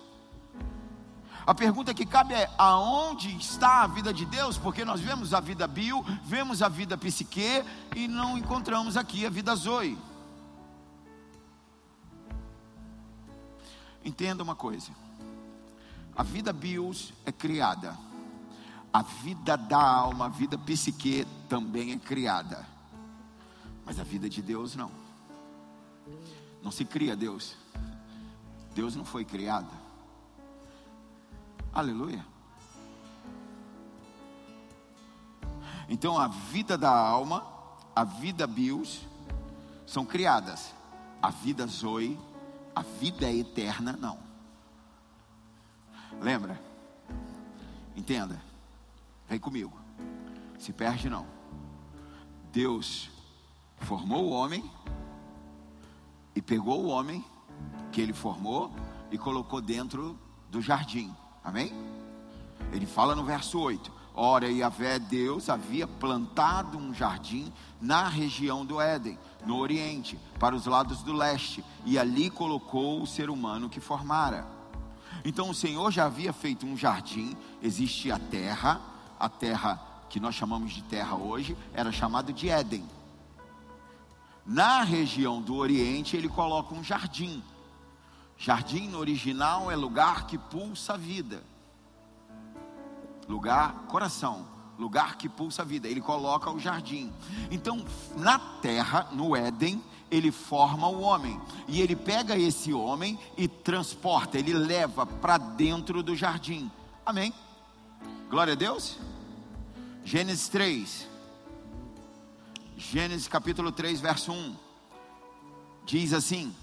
[1.50, 4.56] A pergunta que cabe é: aonde está a vida de Deus?
[4.56, 9.32] Porque nós vemos a vida bio, vemos a vida psique e não encontramos aqui a
[9.32, 9.98] vida zoe.
[14.06, 14.92] Entenda uma coisa:
[16.16, 17.98] a vida bios é criada,
[18.94, 22.64] a vida da alma, a vida psique também é criada,
[23.88, 24.92] mas a vida de Deus não.
[26.62, 27.56] Não se cria Deus,
[28.76, 29.89] Deus não foi criado.
[31.74, 32.26] Aleluia.
[35.88, 37.44] Então a vida da alma,
[37.96, 39.02] a vida bios,
[39.86, 40.74] são criadas.
[41.22, 42.18] A vida zoe,
[42.76, 44.20] a vida eterna, não.
[46.22, 46.60] Lembra?
[47.96, 48.42] Entenda.
[49.28, 49.78] Vem comigo.
[50.58, 51.26] Se perde não.
[52.52, 53.10] Deus
[53.80, 54.70] formou o homem
[56.36, 57.24] e pegou o homem
[57.92, 58.72] que ele formou
[59.12, 60.18] e colocou dentro
[60.50, 61.16] do jardim.
[61.44, 61.74] Amém?
[62.72, 68.82] Ele fala no verso 8: Ora, Yahvé Deus havia plantado um jardim na região do
[68.82, 73.80] Éden, no Oriente, para os lados do leste, e ali colocou o ser humano que
[73.80, 74.46] formara.
[75.24, 78.82] Então o Senhor já havia feito um jardim, existia a terra,
[79.20, 82.84] a terra que nós chamamos de terra hoje, era chamada de Éden.
[84.46, 87.44] Na região do Oriente, ele coloca um jardim.
[88.40, 91.44] Jardim no original é lugar que pulsa a vida.
[93.28, 94.48] Lugar, coração,
[94.78, 95.90] lugar que pulsa a vida.
[95.90, 97.12] Ele coloca o jardim.
[97.52, 101.40] Então, na terra, no Éden, ele forma o homem.
[101.68, 106.72] E ele pega esse homem e transporta, ele leva para dentro do jardim.
[107.06, 107.34] Amém?
[108.30, 108.98] Glória a Deus.
[110.06, 111.08] Gênesis 3.
[112.78, 114.56] Gênesis capítulo 3, verso 1.
[115.86, 116.56] Diz assim: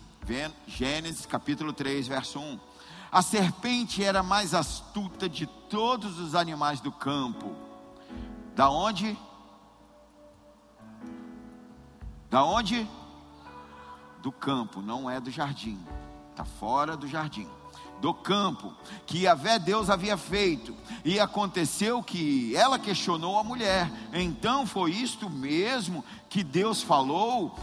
[0.66, 2.58] Gênesis capítulo 3, verso 1.
[3.12, 7.54] A serpente era mais astuta de todos os animais do campo.
[8.56, 9.16] Da onde?
[12.28, 12.88] Da onde?
[14.20, 15.78] Do campo, não é do jardim.
[16.30, 17.48] Está fora do jardim.
[18.00, 18.74] Do campo,
[19.06, 20.74] que Yahvé Deus havia feito.
[21.04, 23.88] E aconteceu que ela questionou a mulher.
[24.12, 27.56] Então foi isto mesmo que Deus falou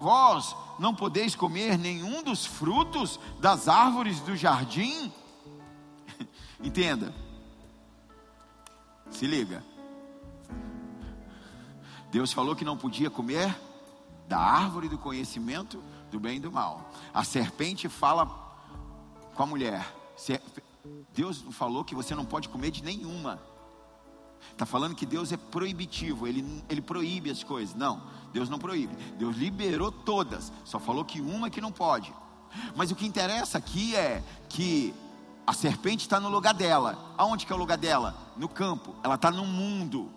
[0.00, 5.12] Vós não podeis comer nenhum dos frutos das árvores do jardim?
[6.62, 7.12] Entenda.
[9.10, 9.64] Se liga.
[12.10, 13.54] Deus falou que não podia comer
[14.26, 16.90] da árvore do conhecimento do bem e do mal.
[17.12, 18.26] A serpente fala
[19.34, 19.94] com a mulher.
[21.14, 23.40] Deus falou que você não pode comer de nenhuma.
[24.58, 27.76] Está falando que Deus é proibitivo, ele, ele proíbe as coisas.
[27.76, 28.92] Não, Deus não proíbe.
[29.16, 32.12] Deus liberou todas, só falou que uma que não pode.
[32.74, 34.92] Mas o que interessa aqui é que
[35.46, 37.14] a serpente está no lugar dela.
[37.16, 38.16] Aonde que é o lugar dela?
[38.36, 38.96] No campo.
[39.04, 40.10] Ela está no mundo.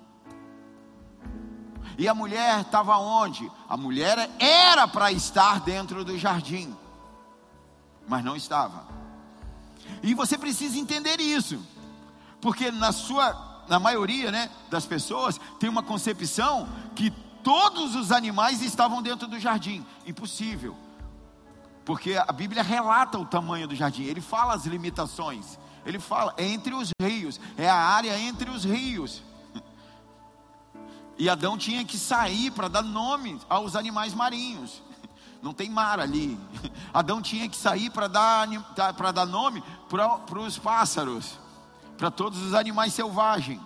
[1.96, 3.48] E a mulher estava onde?
[3.70, 6.76] A mulher era para estar dentro do jardim,
[8.08, 8.88] mas não estava.
[10.02, 11.64] E você precisa entender isso,
[12.42, 17.10] porque na sua, na maioria, né, das pessoas tem uma concepção que
[17.42, 19.86] todos os animais estavam dentro do jardim.
[20.06, 20.76] Impossível.
[21.86, 25.58] Porque a Bíblia relata o tamanho do jardim, ele fala as limitações.
[25.86, 29.24] Ele fala é entre os rios, é a área entre os rios.
[31.18, 34.84] E Adão tinha que sair para dar nome aos animais marinhos.
[35.42, 36.38] Não tem mar ali.
[36.94, 38.48] Adão tinha que sair para dar,
[39.14, 41.40] dar nome para os pássaros,
[42.02, 43.62] para todos os animais selvagens.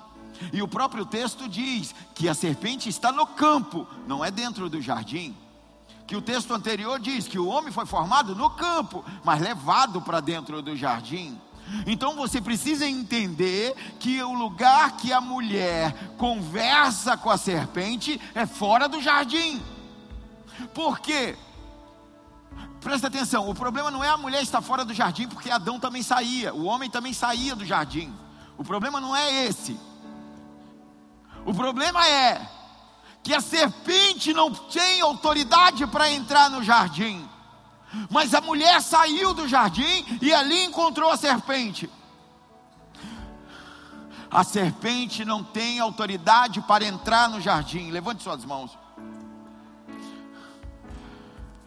[0.51, 4.81] E o próprio texto diz que a serpente está no campo, não é dentro do
[4.81, 5.33] jardim.
[6.05, 10.19] Que o texto anterior diz que o homem foi formado no campo, mas levado para
[10.19, 11.39] dentro do jardim.
[11.87, 18.45] Então você precisa entender que o lugar que a mulher conversa com a serpente é
[18.45, 19.63] fora do jardim.
[20.73, 21.37] Por quê?
[22.81, 26.03] Presta atenção, o problema não é a mulher estar fora do jardim, porque Adão também
[26.03, 28.13] saía, o homem também saía do jardim.
[28.57, 29.79] O problema não é esse.
[31.45, 32.49] O problema é
[33.23, 37.27] que a serpente não tem autoridade para entrar no jardim.
[38.09, 41.89] Mas a mulher saiu do jardim e ali encontrou a serpente.
[44.29, 47.89] A serpente não tem autoridade para entrar no jardim.
[47.89, 48.77] Levante suas mãos.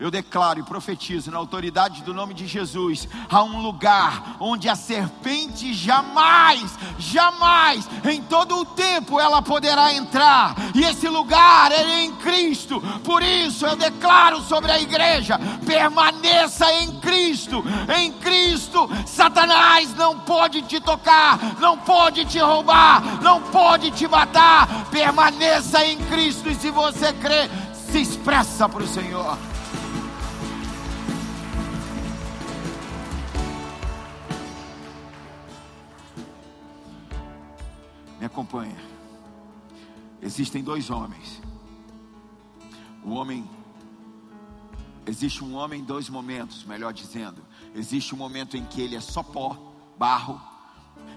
[0.00, 4.76] Eu declaro e profetizo na autoridade do nome de Jesus, há um lugar onde a
[4.76, 12.12] serpente jamais, jamais, em todo o tempo ela poderá entrar, e esse lugar é em
[12.16, 12.80] Cristo.
[13.02, 17.64] Por isso eu declaro sobre a igreja: permaneça em Cristo.
[17.98, 24.86] Em Cristo, Satanás não pode te tocar, não pode te roubar, não pode te matar.
[24.92, 27.50] Permaneça em Cristo, e se você crê,
[27.90, 29.36] se expressa para o Senhor.
[38.38, 38.76] Acompanha.
[40.22, 41.40] Existem dois homens.
[43.04, 43.48] O homem
[45.06, 47.42] existe um homem em dois momentos, melhor dizendo.
[47.74, 49.56] Existe um momento em que ele é só pó,
[49.98, 50.40] barro,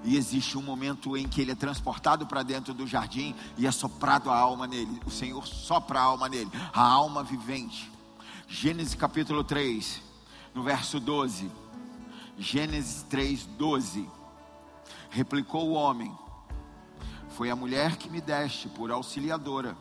[0.03, 3.71] e existe um momento em que ele é transportado para dentro do jardim e é
[3.71, 4.99] soprado a alma nele.
[5.05, 7.91] O Senhor sopra a alma nele, a alma vivente.
[8.47, 10.01] Gênesis capítulo 3,
[10.55, 11.51] no verso 12.
[12.39, 14.09] Gênesis 3, 12.
[15.11, 16.11] Replicou o homem:
[17.31, 19.75] foi a mulher que me deste por auxiliadora.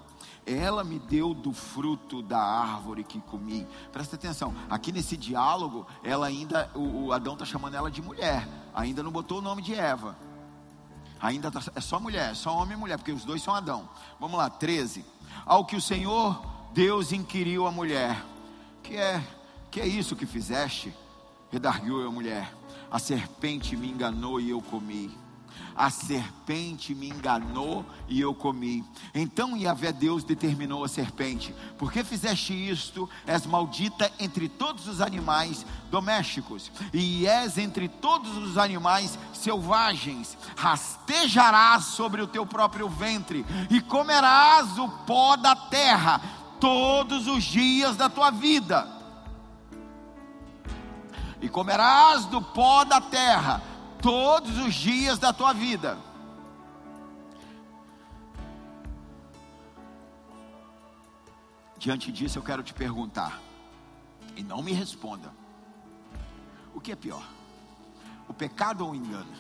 [0.47, 3.67] Ela me deu do fruto da árvore que comi.
[3.93, 8.49] Presta atenção, aqui nesse diálogo, ela ainda, o, o Adão está chamando ela de mulher,
[8.75, 10.17] ainda não botou o nome de Eva.
[11.21, 13.89] Ainda tá, é só mulher, só homem e mulher, porque os dois são Adão.
[14.19, 15.05] Vamos lá, 13.
[15.45, 18.25] Ao que o Senhor Deus inquiriu a mulher:
[18.83, 19.23] Que é,
[19.71, 20.95] que é isso que fizeste?
[21.51, 22.51] Redarguiu a mulher:
[22.91, 25.15] A serpente me enganou e eu comi
[25.81, 28.85] a serpente me enganou e eu comi.
[29.15, 33.09] Então Yahvé Deus determinou a serpente: Por que fizeste isto?
[33.27, 40.37] És maldita entre todos os animais domésticos, e és entre todos os animais selvagens.
[40.55, 46.21] Rastejarás sobre o teu próprio ventre, e comerás o pó da terra
[46.61, 48.87] todos os dias da tua vida.
[51.41, 53.70] E comerás do pó da terra
[54.01, 55.99] todos os dias da tua vida.
[61.79, 63.41] Diante disso, eu quero te perguntar,
[64.37, 65.33] e não me responda:
[66.75, 67.27] o que é pior,
[68.29, 69.33] o pecado ou o engano?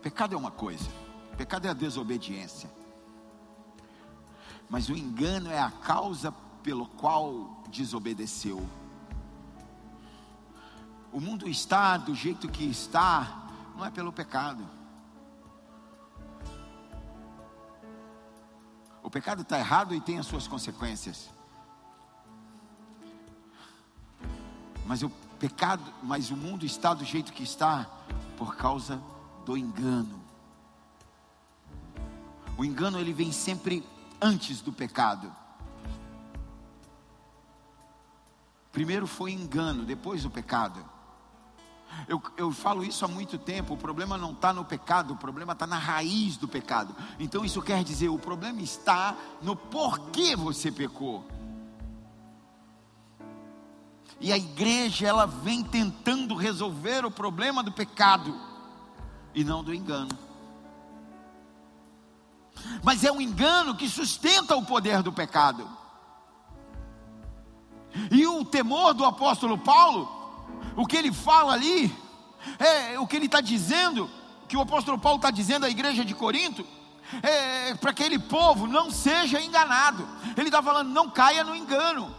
[0.00, 0.88] Pecado é uma coisa,
[1.36, 2.70] pecado é a desobediência,
[4.68, 8.64] mas o engano é a causa pelo qual desobedeceu.
[11.12, 14.66] O mundo está do jeito que está, não é pelo pecado.
[19.02, 21.30] O pecado está errado e tem as suas consequências.
[24.86, 27.88] Mas o pecado, mas o mundo está do jeito que está
[28.36, 29.02] por causa
[29.44, 30.20] do engano.
[32.56, 33.84] O engano ele vem sempre
[34.20, 35.34] antes do pecado.
[38.70, 40.84] Primeiro foi engano, depois o pecado.
[42.08, 43.74] Eu, eu falo isso há muito tempo.
[43.74, 46.94] O problema não está no pecado, o problema está na raiz do pecado.
[47.18, 51.24] Então isso quer dizer: o problema está no porquê você pecou.
[54.20, 58.38] E a igreja ela vem tentando resolver o problema do pecado
[59.34, 60.10] e não do engano.
[62.82, 65.66] Mas é um engano que sustenta o poder do pecado.
[68.10, 70.19] E o temor do apóstolo Paulo,
[70.76, 71.94] o que ele fala ali,
[72.58, 74.10] é o que ele está dizendo,
[74.48, 76.66] que o apóstolo Paulo está dizendo à igreja de Corinto,
[77.22, 80.08] é, para aquele povo não seja enganado.
[80.36, 82.14] Ele está falando, não caia no engano.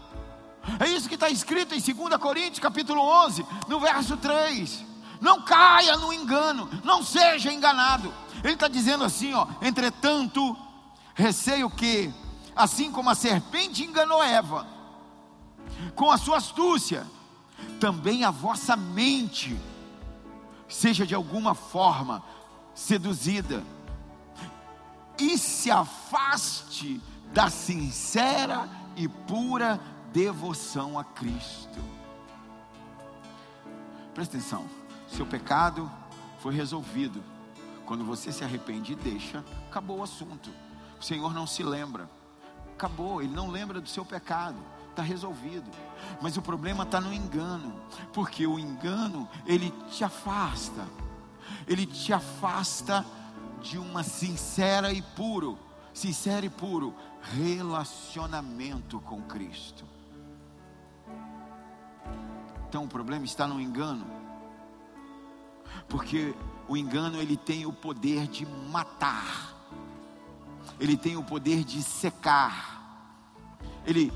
[0.79, 4.85] É isso que está escrito em 2 Coríntios capítulo 11, no verso 3.
[5.19, 8.13] Não caia no engano, não seja enganado.
[8.43, 10.57] Ele está dizendo assim, ó, entretanto,
[11.13, 12.11] receio que,
[12.55, 14.67] assim como a serpente enganou Eva,
[15.95, 17.05] com a sua astúcia,
[17.79, 19.57] também a vossa mente
[20.67, 22.23] seja de alguma forma
[22.73, 23.63] seduzida
[25.17, 27.01] e se afaste
[27.33, 29.79] da sincera e pura
[30.11, 31.79] devoção a Cristo.
[34.13, 34.65] Presta atenção,
[35.07, 35.91] seu pecado
[36.39, 37.23] foi resolvido.
[37.85, 40.49] Quando você se arrepende e deixa, acabou o assunto.
[40.99, 42.09] O Senhor não se lembra.
[42.73, 44.57] Acabou, Ele não lembra do seu pecado
[44.91, 45.69] está resolvido.
[46.21, 47.73] Mas o problema está no engano,
[48.13, 50.85] porque o engano ele te afasta,
[51.67, 53.05] ele te afasta
[53.61, 55.57] de uma sincera e puro,
[55.93, 59.85] sincero e puro relacionamento com Cristo.
[62.67, 64.05] Então o problema está no engano,
[65.89, 66.33] porque
[66.67, 69.55] o engano ele tem o poder de matar,
[70.79, 73.19] ele tem o poder de secar,
[73.85, 74.11] ele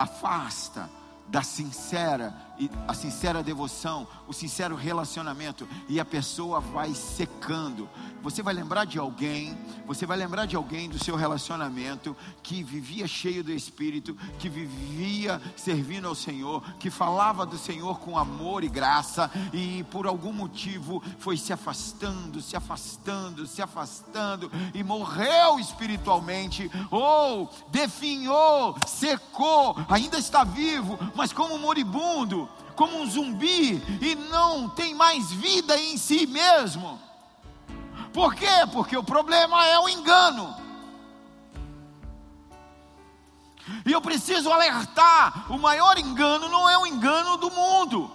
[0.00, 0.88] afasta
[1.28, 7.88] da sincera e a sincera devoção, o sincero relacionamento e a pessoa vai secando.
[8.22, 9.56] Você vai lembrar de alguém,
[9.86, 15.40] você vai lembrar de alguém do seu relacionamento que vivia cheio do Espírito, que vivia
[15.56, 21.02] servindo ao Senhor, que falava do Senhor com amor e graça e por algum motivo
[21.18, 30.44] foi se afastando, se afastando, se afastando e morreu espiritualmente ou definhou, secou, ainda está
[30.44, 32.49] vivo, mas como moribundo
[32.80, 36.98] como um zumbi e não tem mais vida em si mesmo.
[38.10, 38.66] Por quê?
[38.72, 40.56] Porque o problema é o engano.
[43.84, 48.10] E eu preciso alertar: o maior engano não é o engano do mundo,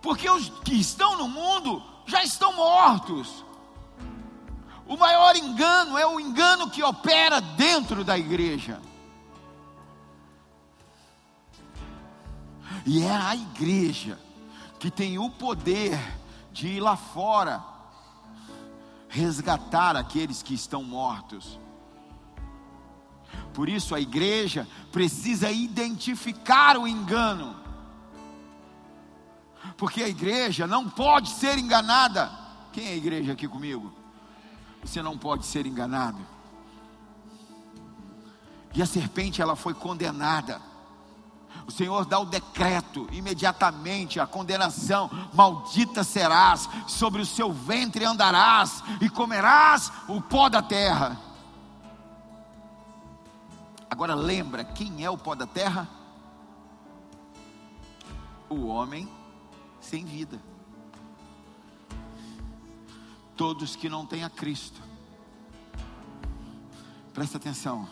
[0.00, 3.44] porque os que estão no mundo já estão mortos.
[4.86, 8.80] O maior engano é o engano que opera dentro da igreja.
[12.86, 14.18] E é a igreja
[14.78, 15.98] que tem o poder
[16.52, 17.62] de ir lá fora
[19.08, 21.58] resgatar aqueles que estão mortos.
[23.52, 27.56] Por isso a igreja precisa identificar o engano.
[29.76, 32.30] Porque a igreja não pode ser enganada.
[32.72, 33.92] Quem é a igreja aqui comigo?
[34.82, 36.18] Você não pode ser enganado.
[38.74, 40.69] E a serpente ela foi condenada.
[41.70, 48.82] O Senhor dá o decreto imediatamente, a condenação: maldita serás, sobre o seu ventre andarás
[49.00, 51.16] e comerás o pó da terra.
[53.88, 55.88] Agora lembra quem é o pó da terra?
[58.48, 59.08] O homem
[59.80, 60.42] sem vida.
[63.36, 64.82] Todos que não têm a Cristo.
[67.14, 67.88] Presta atenção.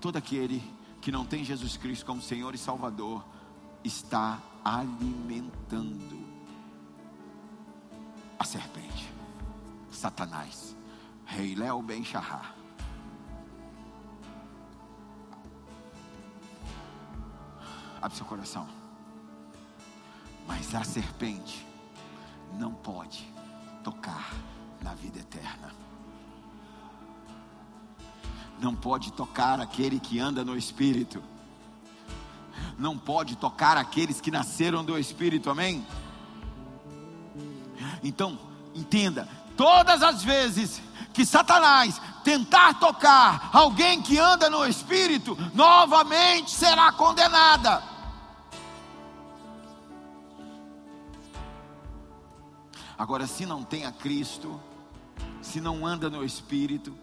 [0.00, 0.75] Todo aquele
[1.06, 3.24] que não tem Jesus Cristo como Senhor e Salvador
[3.84, 6.26] está alimentando
[8.36, 9.08] a serpente,
[9.88, 10.74] Satanás,
[11.24, 12.56] Rei Léo Ben Shahar.
[18.02, 18.66] Abre seu coração.
[20.44, 21.64] Mas a serpente
[22.54, 23.32] não pode
[23.84, 24.34] tocar
[24.82, 25.85] na vida eterna
[28.60, 31.22] não pode tocar aquele que anda no Espírito,
[32.78, 35.86] não pode tocar aqueles que nasceram do Espírito, amém?
[38.02, 38.38] Então,
[38.74, 40.80] entenda: todas as vezes
[41.12, 47.82] que Satanás tentar tocar alguém que anda no Espírito, novamente será condenada.
[52.98, 54.60] Agora, se não tem a Cristo,
[55.40, 56.96] se não anda no Espírito,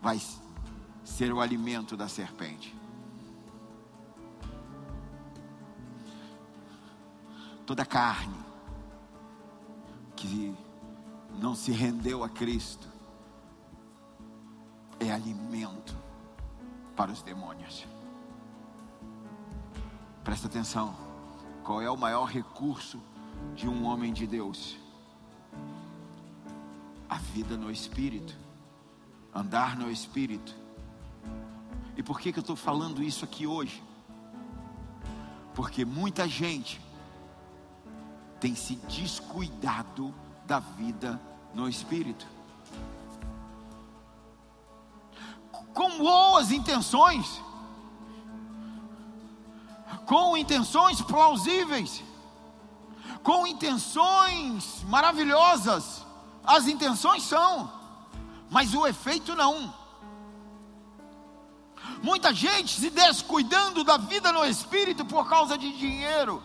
[0.00, 0.20] vai
[1.04, 2.74] ser o alimento da serpente.
[7.64, 8.36] Toda carne
[10.14, 10.56] que
[11.38, 12.88] não se rendeu a Cristo
[14.98, 15.96] é alimento
[16.94, 17.86] para os demônios.
[20.24, 20.96] Presta atenção.
[21.62, 23.00] Qual é o maior recurso
[23.54, 24.76] de um homem de Deus?
[27.08, 28.36] A vida no Espírito,
[29.36, 30.54] andar no Espírito.
[31.94, 33.82] E por que, que eu estou falando isso aqui hoje?
[35.54, 36.80] Porque muita gente
[38.40, 40.14] tem se descuidado
[40.46, 41.20] da vida
[41.54, 42.26] no Espírito.
[45.74, 47.42] Com boas intenções,
[50.06, 52.02] com intenções plausíveis,
[53.22, 56.06] com intenções maravilhosas.
[56.44, 57.75] As intenções são,
[58.50, 59.74] mas o efeito não.
[62.02, 66.42] Muita gente se descuidando da vida no espírito por causa de dinheiro.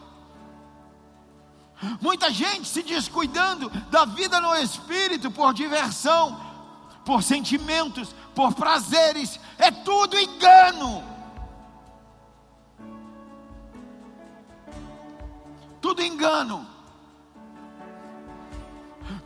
[1.99, 6.39] Muita gente se descuidando da vida no espírito por diversão,
[7.04, 9.39] por sentimentos, por prazeres.
[9.58, 11.04] É tudo engano.
[15.82, 16.68] Tudo engano.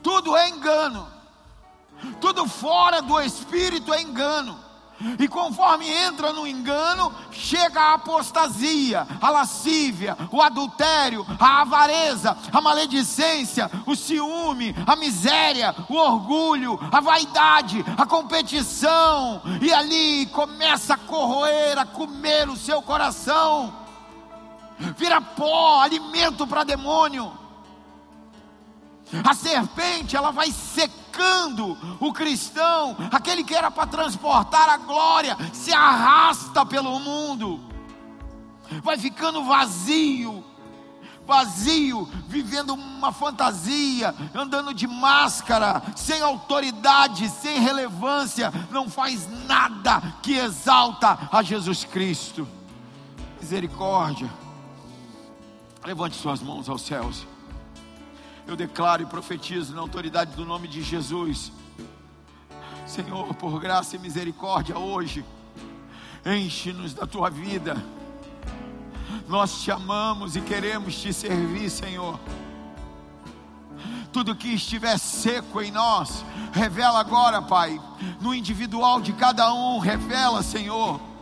[0.01, 1.14] Tudo é engano.
[2.19, 4.65] Tudo fora do espírito é engano.
[5.19, 12.61] E conforme entra no engano, chega a apostasia, a lascívia, o adultério, a avareza, a
[12.61, 20.97] maledicência, o ciúme, a miséria, o orgulho, a vaidade, a competição, e ali começa a
[20.97, 23.75] corroer, a comer o seu coração,
[24.97, 27.31] vira pó, alimento para demônio.
[29.23, 30.51] A serpente, ela vai
[31.99, 37.59] o cristão, aquele que era para transportar a glória, se arrasta pelo mundo,
[38.83, 40.43] vai ficando vazio,
[41.25, 50.33] vazio, vivendo uma fantasia, andando de máscara, sem autoridade, sem relevância, não faz nada que
[50.33, 52.47] exalta a Jesus Cristo.
[53.41, 54.29] Misericórdia.
[55.85, 57.27] Levante suas mãos aos céus
[58.47, 61.51] eu declaro e profetizo na autoridade do nome de Jesus.
[62.85, 65.25] Senhor, por graça e misericórdia hoje,
[66.25, 67.75] enche-nos da tua vida.
[69.27, 72.19] Nós te amamos e queremos te servir, Senhor.
[74.11, 76.23] Tudo que estiver seco em nós,
[76.53, 77.81] revela agora, Pai,
[78.21, 81.14] no individual de cada um, revela, Senhor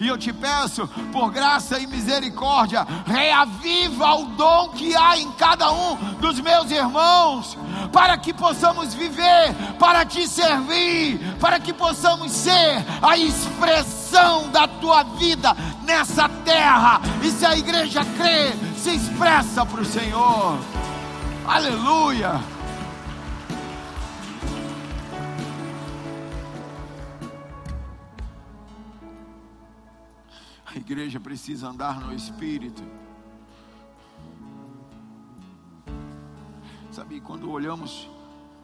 [0.00, 5.72] e eu te peço, por graça e misericórdia, reaviva o dom que há em cada
[5.72, 7.56] um dos meus irmãos,
[7.92, 15.02] para que possamos viver, para te servir, para que possamos ser a expressão da tua
[15.02, 17.00] vida nessa terra.
[17.22, 20.58] E se a igreja crê, se expressa para o Senhor.
[21.46, 22.57] Aleluia.
[30.78, 32.84] A igreja precisa andar no Espírito.
[36.92, 38.08] Sabe, quando olhamos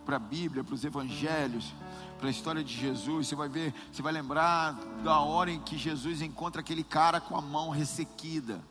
[0.06, 1.74] para a Bíblia, para os Evangelhos,
[2.16, 5.76] para a história de Jesus, você vai ver, você vai lembrar da hora em que
[5.76, 8.62] Jesus encontra aquele cara com a mão ressequida,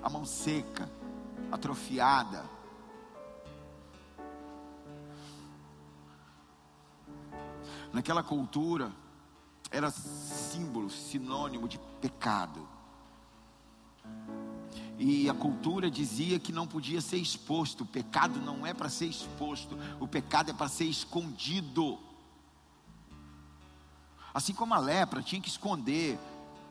[0.00, 0.88] a mão seca,
[1.50, 2.44] atrofiada.
[7.92, 8.92] Naquela cultura,
[9.70, 12.66] era símbolo, sinônimo de pecado.
[14.98, 17.84] E a cultura dizia que não podia ser exposto.
[17.84, 21.98] O pecado não é para ser exposto, o pecado é para ser escondido.
[24.34, 26.18] Assim como a lepra tinha que esconder.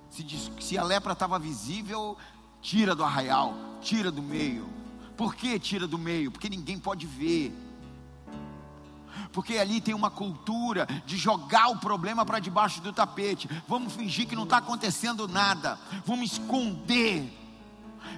[0.10, 0.26] Se,
[0.60, 2.18] se a lepra estava visível,
[2.62, 4.68] tira do arraial, tira do meio.
[5.16, 6.32] Por que tira do meio?
[6.32, 7.54] Porque ninguém pode ver
[9.32, 13.50] porque ali tem uma cultura de jogar o problema para debaixo do tapete.
[13.68, 17.38] Vamos fingir que não está acontecendo nada, vamos esconder.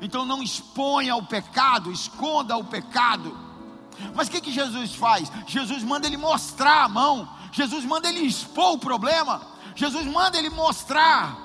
[0.02, 3.38] Então não exponha o pecado, esconda o pecado.
[4.16, 5.32] Mas o que, que Jesus faz?
[5.48, 9.42] Jesus manda ele mostrar a mão, Jesus manda ele expor o problema,
[9.76, 11.38] Jesus manda ele mostrar.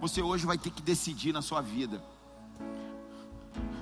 [0.00, 2.13] Você hoje vai ter que decidir na sua vida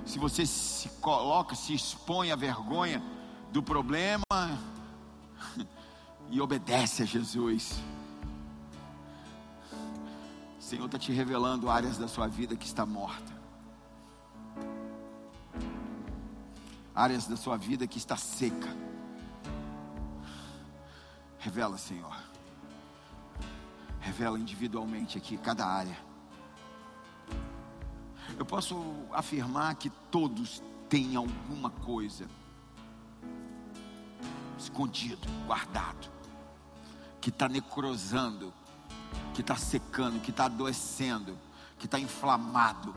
[0.04, 3.02] se você se coloca, se expõe à vergonha
[3.52, 4.24] do problema
[6.30, 7.80] e obedece a Jesus.
[10.58, 13.32] O Senhor está te revelando áreas da sua vida que está morta.
[16.94, 18.68] Áreas da sua vida que está seca.
[21.38, 22.16] Revela, Senhor.
[24.00, 26.11] Revela individualmente aqui cada área.
[28.42, 28.76] Eu posso
[29.12, 32.26] afirmar que todos têm alguma coisa
[34.58, 36.10] escondido, guardado,
[37.20, 38.52] que está necrosando,
[39.32, 41.38] que está secando, que está adoecendo,
[41.78, 42.92] que está inflamado.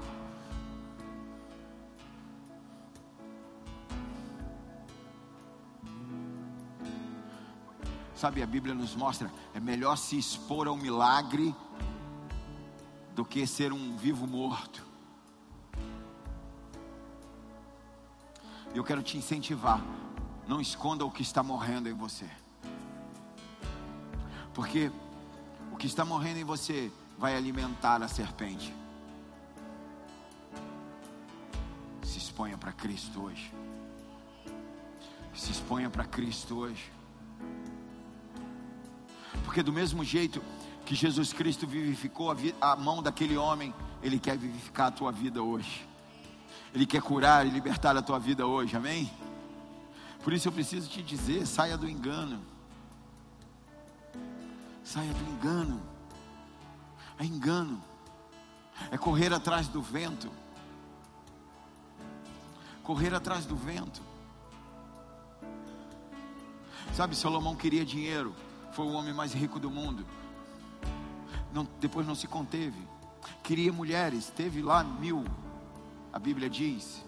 [8.16, 11.56] Sabe, a Bíblia nos mostra, é melhor se expor ao milagre
[13.14, 14.95] do que ser um vivo morto.
[18.76, 19.82] Eu quero te incentivar,
[20.46, 22.30] não esconda o que está morrendo em você.
[24.54, 24.92] Porque
[25.72, 28.76] o que está morrendo em você vai alimentar a serpente.
[32.04, 33.50] Se exponha para Cristo hoje.
[35.34, 36.92] Se exponha para Cristo hoje.
[39.46, 40.44] Porque do mesmo jeito
[40.86, 43.74] que Jesus Cristo vivificou a, a, mão daquele homem,
[44.04, 45.88] Ele quer vivificar a tua vida hoje.
[46.76, 49.10] Ele quer curar e libertar a tua vida hoje, amém?
[50.22, 52.42] Por isso eu preciso te dizer: saia do engano.
[54.84, 55.82] Saia do engano.
[57.18, 57.82] É engano.
[58.92, 60.30] É correr atrás do vento.
[62.84, 64.02] Correr atrás do vento.
[66.94, 68.36] Sabe, Salomão queria dinheiro
[68.76, 70.06] foi o homem mais rico do mundo.
[71.54, 72.78] Não, depois não se conteve.
[73.42, 75.24] Queria mulheres, teve lá mil,
[76.16, 77.06] a Bíblia diz.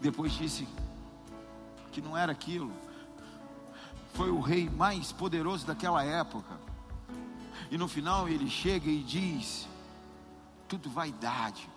[0.00, 0.68] Depois disse
[1.90, 2.70] que não era aquilo.
[4.12, 6.60] Foi o rei mais poderoso daquela época.
[7.70, 9.66] E no final ele chega e diz:
[10.68, 11.68] tudo vaidade,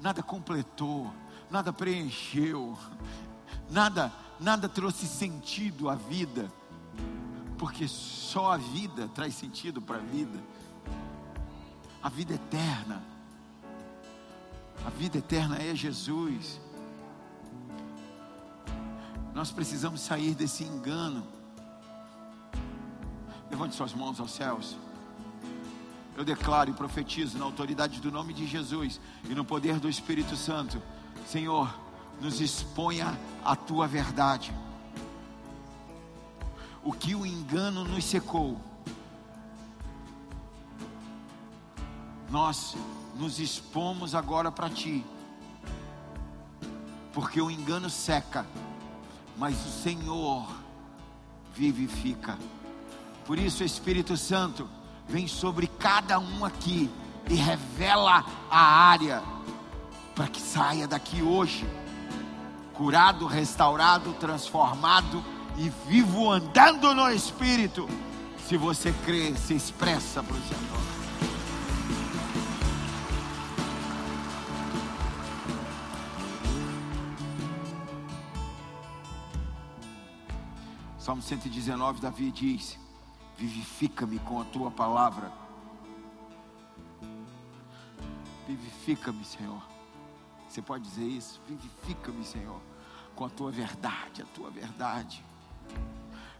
[0.00, 1.10] nada completou,
[1.48, 2.76] nada preencheu,
[3.70, 6.50] nada, nada trouxe sentido à vida
[7.64, 10.38] porque só a vida traz sentido para a vida.
[12.02, 13.02] A vida eterna.
[14.84, 16.60] A vida eterna é Jesus.
[19.34, 21.26] Nós precisamos sair desse engano.
[23.50, 24.76] Levante suas mãos aos céus.
[26.16, 30.36] Eu declaro e profetizo na autoridade do nome de Jesus e no poder do Espírito
[30.36, 30.80] Santo.
[31.26, 31.74] Senhor,
[32.20, 34.54] nos exponha a tua verdade
[36.84, 38.60] o que o engano nos secou.
[42.30, 42.76] Nós
[43.16, 45.04] nos expomos agora para Ti,
[47.12, 48.46] porque o engano seca,
[49.36, 50.46] mas o Senhor
[51.54, 52.38] vivifica.
[53.24, 54.68] Por isso, Espírito Santo,
[55.08, 56.90] vem sobre cada um aqui
[57.28, 59.22] e revela a área,
[60.14, 61.66] para que saia daqui hoje,
[62.74, 65.24] curado, restaurado, transformado
[65.56, 67.88] e vivo andando no Espírito.
[68.46, 71.03] Se você crê, se expressa para o Senhor.
[81.04, 82.78] Salmo 119, Davi diz:
[83.36, 85.30] Vivifica-me com a tua palavra.
[88.48, 89.62] Vivifica-me, Senhor.
[90.48, 91.42] Você pode dizer isso?
[91.46, 92.58] Vivifica-me, Senhor,
[93.14, 95.22] com a tua verdade, a tua verdade.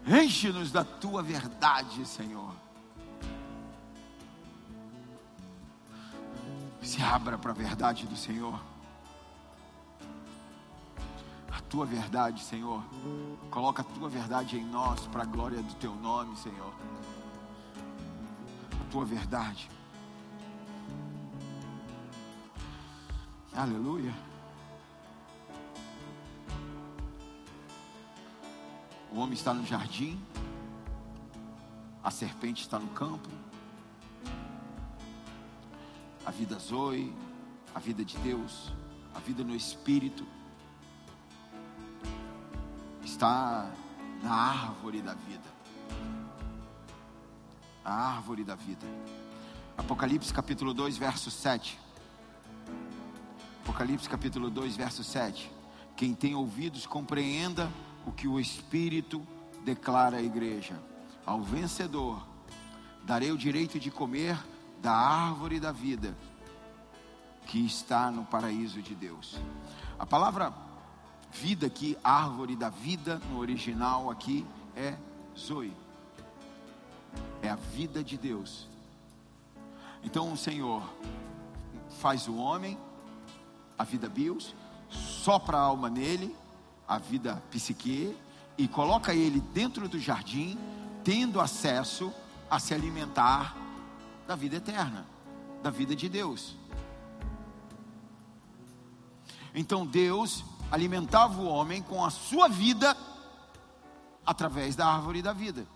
[0.07, 2.55] Enche-nos da tua verdade, Senhor.
[6.81, 8.59] Se abra para a verdade do Senhor.
[11.57, 12.83] A tua verdade, Senhor.
[13.49, 16.75] Coloca a tua verdade em nós para a glória do teu nome, Senhor.
[18.81, 19.71] A tua verdade.
[23.53, 24.13] Aleluia.
[29.13, 30.21] O homem está no jardim,
[32.03, 33.29] a serpente está no campo,
[36.27, 37.15] a vida Zoe,
[37.73, 38.73] a vida de Deus,
[39.15, 40.27] a vida no Espírito,
[43.05, 43.71] está
[44.23, 45.55] na árvore da vida.
[47.85, 48.87] A árvore da vida.
[49.77, 51.79] Apocalipse capítulo 2, verso 7.
[53.63, 55.51] Apocalipse capítulo 2, verso 7.
[55.97, 57.71] Quem tem ouvidos, compreenda
[58.07, 59.27] o que o Espírito
[59.65, 60.81] declara à igreja:
[61.27, 62.27] ao vencedor
[63.05, 64.39] darei o direito de comer
[64.81, 66.17] da árvore da vida
[67.47, 69.39] que está no paraíso de Deus.
[69.99, 70.64] A palavra
[71.35, 74.97] vida aqui, árvore da vida, no original aqui é
[75.39, 75.73] Zoe.
[77.43, 78.67] É a vida de Deus.
[80.03, 80.83] Então o Senhor
[82.01, 82.79] faz o homem,
[83.79, 84.55] a vida bios,
[84.89, 86.35] sopra a alma nele
[86.87, 88.17] a vida psique
[88.57, 90.59] e coloca ele dentro do jardim,
[91.03, 92.13] tendo acesso
[92.51, 93.57] a se alimentar
[94.27, 95.07] da vida eterna,
[95.63, 96.57] da vida de Deus.
[99.55, 100.45] Então Deus
[100.75, 102.97] alimentava o homem com a sua vida
[104.27, 105.67] através da árvore da vida.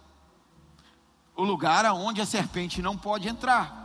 [1.37, 3.79] O lugar aonde a serpente não pode entrar.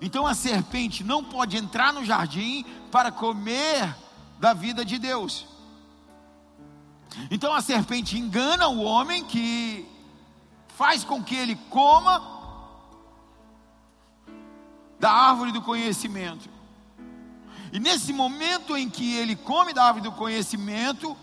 [0.00, 3.94] Então a serpente não pode entrar no jardim para comer
[4.38, 5.46] da vida de Deus.
[7.30, 9.86] Então a serpente engana o homem que
[10.68, 12.36] faz com que ele coma
[14.98, 16.55] da árvore do conhecimento.
[17.72, 21.16] E nesse momento em que ele come da árvore do conhecimento,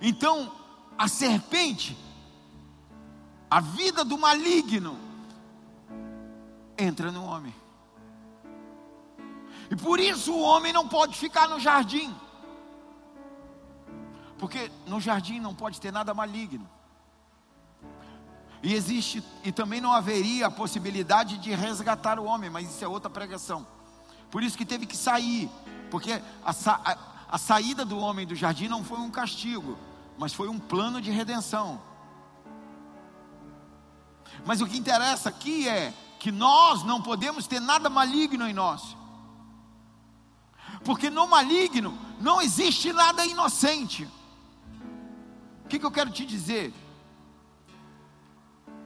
[0.00, 0.52] então
[0.96, 1.96] a serpente,
[3.50, 4.98] a vida do maligno,
[6.76, 7.54] entra no homem.
[9.70, 12.14] E por isso o homem não pode ficar no jardim.
[14.38, 16.68] Porque no jardim não pode ter nada maligno.
[18.62, 22.88] E existe, e também não haveria a possibilidade de resgatar o homem, mas isso é
[22.88, 23.66] outra pregação.
[24.34, 25.48] Por isso que teve que sair,
[25.92, 29.78] porque a, a, a saída do homem do jardim não foi um castigo,
[30.18, 31.80] mas foi um plano de redenção.
[34.44, 38.96] Mas o que interessa aqui é que nós não podemos ter nada maligno em nós.
[40.84, 44.02] Porque no maligno não existe nada inocente.
[45.64, 46.74] O que, que eu quero te dizer?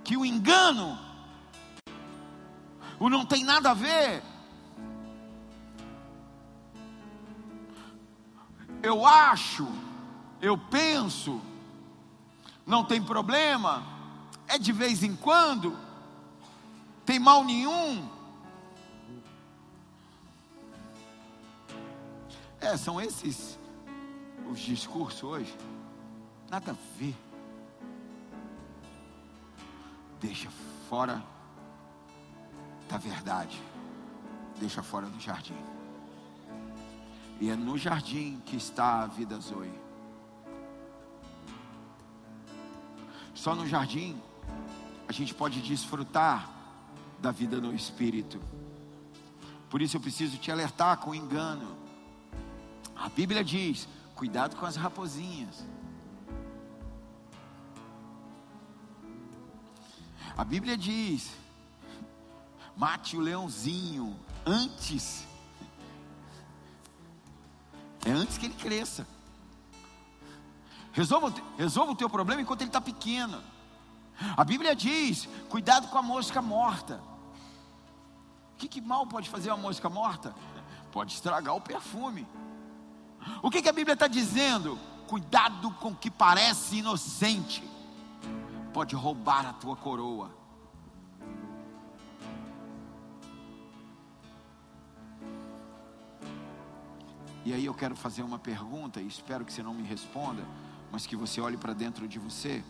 [0.05, 0.99] Que o engano,
[3.01, 4.23] o não tem nada a ver,
[8.83, 9.66] eu acho,
[10.41, 11.41] eu penso,
[12.66, 13.83] não tem problema,
[14.47, 15.76] é de vez em quando,
[17.05, 18.09] tem mal nenhum.
[22.61, 23.59] É, são esses
[24.51, 25.57] os discursos hoje.
[26.51, 27.14] Nada a ver.
[30.20, 30.51] Deixa
[30.89, 31.22] fora
[32.89, 33.61] da verdade.
[34.59, 35.57] Deixa fora do jardim.
[37.41, 39.72] E é no jardim que está a vida Zoe.
[43.34, 44.20] Só no jardim
[45.07, 46.51] a gente pode desfrutar
[47.20, 48.41] da vida no espírito.
[49.70, 51.76] Por isso eu preciso te alertar com engano.
[52.97, 53.86] A Bíblia diz:
[54.16, 55.64] cuidado com as raposinhas.
[60.36, 61.30] A Bíblia diz:
[62.76, 65.28] mate o leãozinho antes.
[68.05, 69.07] É antes que ele cresça.
[70.93, 73.43] Resolva, resolva o teu problema enquanto ele está pequeno.
[74.37, 77.01] A Bíblia diz: cuidado com a mosca morta.
[78.55, 80.35] O que, que mal pode fazer uma mosca morta?
[80.91, 82.27] Pode estragar o perfume.
[83.43, 84.79] O que, que a Bíblia está dizendo?
[85.07, 87.63] Cuidado com o que parece inocente
[88.79, 90.31] pode roubar a tua coroa.
[97.49, 100.47] E aí eu quero fazer uma pergunta, e espero que você não me responda,
[100.93, 102.63] mas que você olhe para dentro de você.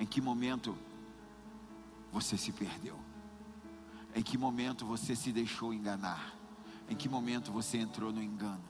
[0.00, 0.74] Em que momento
[2.10, 2.98] você se perdeu?
[4.14, 6.34] Em que momento você se deixou enganar?
[6.88, 8.64] Em que momento você entrou no engano?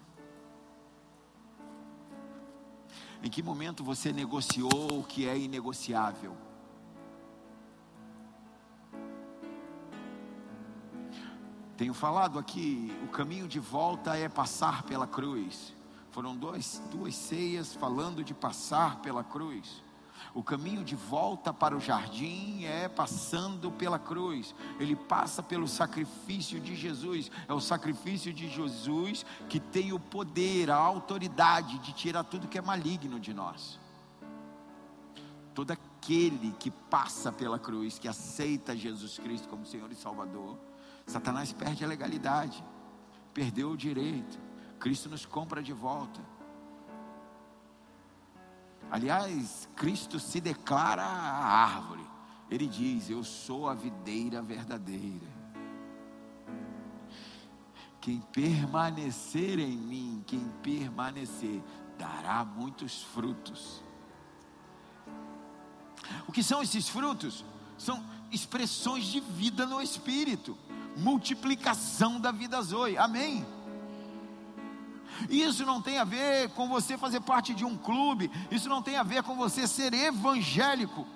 [3.23, 6.37] Em que momento você negociou o que é inegociável?
[11.77, 15.75] Tenho falado aqui, o caminho de volta é passar pela cruz.
[16.13, 19.83] Foram dois, duas ceias falando de passar pela cruz.
[20.33, 24.55] O caminho de volta para o jardim é passando pela cruz.
[24.79, 27.31] Ele passa pelo sacrifício de Jesus.
[27.49, 32.59] É o sacrifício de Jesus que tem o poder, a autoridade de tirar tudo que
[32.59, 33.81] é maligno de nós.
[35.53, 40.57] Todo aquele que passa pela cruz, que aceita Jesus Cristo como Senhor e Salvador,
[41.07, 42.65] Satanás perde a legalidade,
[43.33, 44.39] perdeu o direito.
[44.79, 46.21] Cristo nos compra de volta.
[48.91, 52.07] Aliás, Cristo se declara a árvore.
[52.51, 55.27] Ele diz: Eu sou a videira verdadeira.
[58.01, 61.63] Quem permanecer em mim, quem permanecer,
[61.99, 63.83] dará muitos frutos.
[66.29, 67.45] O que são esses frutos?
[67.79, 70.57] São expressões de vida no espírito,
[70.97, 72.97] multiplicação da vida Zoe.
[72.97, 73.47] Amém.
[75.29, 78.97] Isso não tem a ver com você fazer parte de um clube, isso não tem
[78.97, 81.07] a ver com você ser evangélico.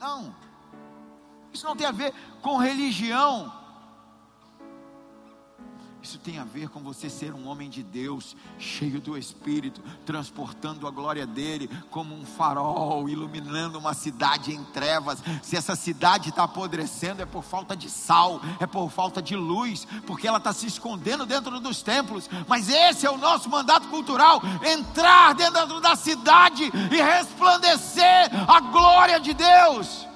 [0.00, 0.34] Não.
[1.52, 2.12] Isso não tem a ver
[2.42, 3.52] com religião.
[6.06, 10.86] Isso tem a ver com você ser um homem de Deus, cheio do Espírito, transportando
[10.86, 15.18] a glória dele como um farol, iluminando uma cidade em trevas.
[15.42, 19.84] Se essa cidade está apodrecendo, é por falta de sal, é por falta de luz,
[20.06, 22.30] porque ela está se escondendo dentro dos templos.
[22.46, 29.18] Mas esse é o nosso mandato cultural: entrar dentro da cidade e resplandecer a glória
[29.18, 30.06] de Deus.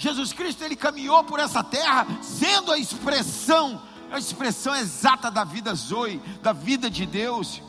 [0.00, 5.74] Jesus Cristo ele caminhou por essa terra sendo a expressão, a expressão exata da vida
[5.74, 7.60] Zoe, da vida de Deus.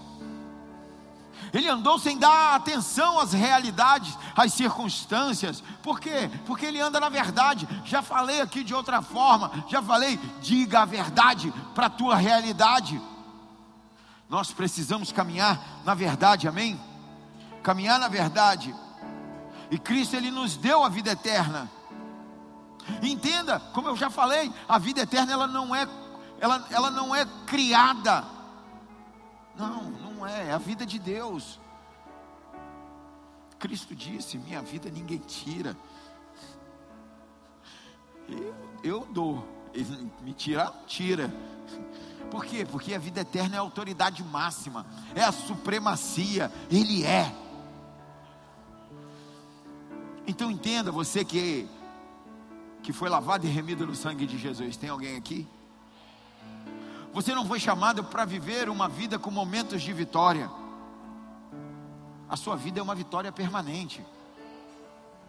[1.51, 5.61] Ele andou sem dar atenção às realidades, às circunstâncias.
[5.83, 6.31] Por quê?
[6.45, 7.67] Porque ele anda na verdade.
[7.83, 9.65] Já falei aqui de outra forma.
[9.67, 13.01] Já falei, diga a verdade para a tua realidade.
[14.29, 16.79] Nós precisamos caminhar na verdade, amém?
[17.61, 18.73] Caminhar na verdade.
[19.69, 21.69] E Cristo ele nos deu a vida eterna.
[23.01, 25.87] Entenda, como eu já falei, a vida eterna ela não é
[26.41, 28.25] ela, ela não é criada.
[29.55, 31.59] Não, não é, é a vida de Deus.
[33.59, 35.77] Cristo disse: Minha vida ninguém tira.
[38.27, 41.31] Eu, eu dou, Ele me tira, tira.
[42.31, 42.65] Por quê?
[42.65, 47.35] Porque a vida eterna é a autoridade máxima, é a supremacia, Ele é.
[50.25, 51.67] Então entenda, você que
[52.83, 54.77] que foi lavado e remido no sangue de Jesus.
[54.77, 55.47] Tem alguém aqui?
[57.13, 60.49] Você não foi chamado para viver uma vida com momentos de vitória.
[62.29, 64.03] A sua vida é uma vitória permanente.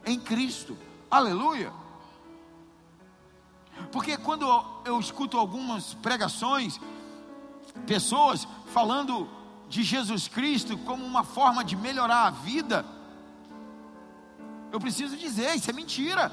[0.07, 0.77] Em Cristo.
[1.11, 1.73] Aleluia.
[3.91, 4.47] Porque quando
[4.85, 6.81] eu escuto algumas pregações,
[7.87, 9.29] pessoas falando
[9.69, 12.85] de Jesus Cristo como uma forma de melhorar a vida,
[14.71, 16.33] eu preciso dizer, isso é mentira.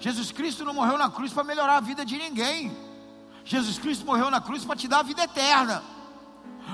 [0.00, 2.74] Jesus Cristo não morreu na cruz para melhorar a vida de ninguém.
[3.44, 5.82] Jesus Cristo morreu na cruz para te dar a vida eterna.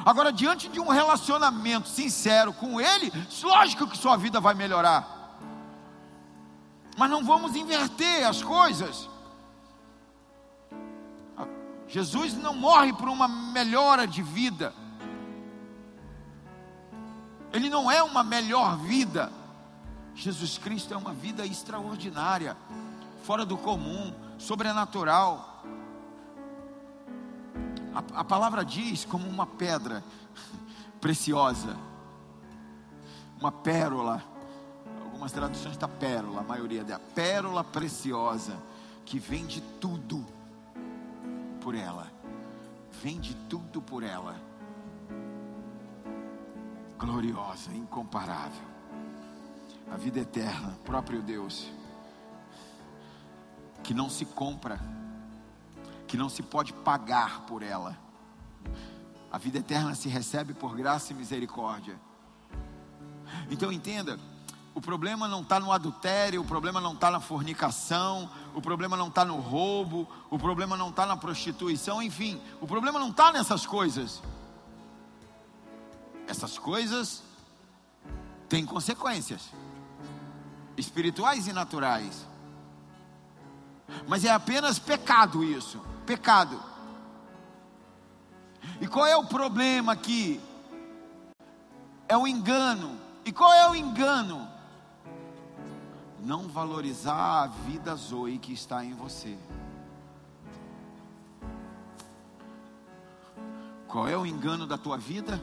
[0.04, 3.12] Agora, diante de um relacionamento sincero com Ele,
[3.42, 5.38] lógico que sua vida vai melhorar.
[6.96, 9.10] Mas não vamos inverter as coisas.
[11.88, 14.72] Jesus não morre por uma melhora de vida.
[17.52, 19.32] Ele não é uma melhor vida.
[20.14, 22.56] Jesus Cristo é uma vida extraordinária
[23.26, 25.64] fora do comum, sobrenatural.
[27.92, 30.04] A, a palavra diz como uma pedra
[31.00, 31.76] preciosa,
[33.40, 34.22] uma pérola.
[35.02, 37.02] Algumas traduções está pérola, a maioria dela.
[37.16, 38.62] Pérola preciosa,
[39.04, 40.24] que vende tudo
[41.60, 42.06] por ela.
[43.02, 44.36] Vende tudo por ela.
[46.96, 48.76] Gloriosa, incomparável.
[49.92, 51.68] A vida eterna, próprio Deus
[53.86, 54.80] que não se compra,
[56.08, 57.96] que não se pode pagar por ela.
[59.30, 61.96] A vida eterna se recebe por graça e misericórdia.
[63.48, 64.18] Então entenda,
[64.74, 69.06] o problema não está no adultério, o problema não está na fornicação, o problema não
[69.06, 73.64] está no roubo, o problema não está na prostituição, enfim, o problema não está nessas
[73.64, 74.20] coisas.
[76.26, 77.22] Essas coisas
[78.48, 79.42] têm consequências
[80.76, 82.26] espirituais e naturais.
[84.06, 86.60] Mas é apenas pecado isso, pecado.
[88.80, 90.40] E qual é o problema aqui?
[92.08, 92.98] É o engano.
[93.24, 94.48] E qual é o engano?
[96.20, 99.36] Não valorizar a vida Zoe que está em você.
[103.88, 105.42] Qual é o engano da tua vida?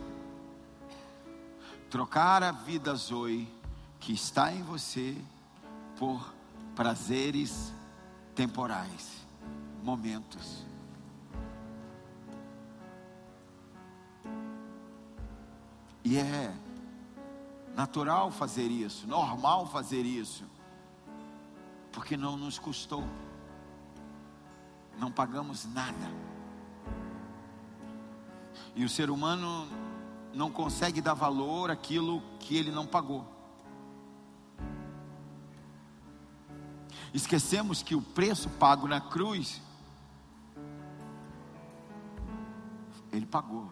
[1.89, 3.47] Trocar a vida Zoe
[3.99, 5.17] que está em você
[5.97, 6.33] por
[6.75, 7.73] prazeres
[8.35, 9.25] temporais,
[9.83, 10.65] momentos.
[16.03, 16.53] E é
[17.75, 20.43] natural fazer isso, normal fazer isso,
[21.91, 23.03] porque não nos custou,
[24.99, 26.11] não pagamos nada.
[28.75, 29.67] E o ser humano
[30.33, 33.32] não consegue dar valor àquilo que ele não pagou.
[37.13, 39.61] Esquecemos que o preço pago na cruz,
[43.11, 43.71] Ele pagou.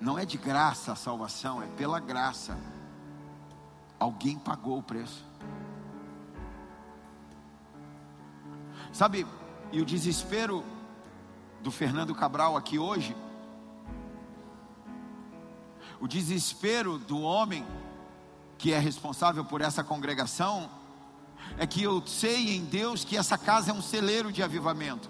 [0.00, 2.58] Não é de graça a salvação, é pela graça.
[4.00, 5.24] Alguém pagou o preço.
[8.92, 9.24] Sabe,
[9.70, 10.64] e o desespero
[11.62, 13.16] do Fernando Cabral aqui hoje,
[16.00, 17.64] o desespero do homem
[18.58, 20.68] que é responsável por essa congregação,
[21.56, 25.08] é que eu sei em Deus que essa casa é um celeiro de avivamento.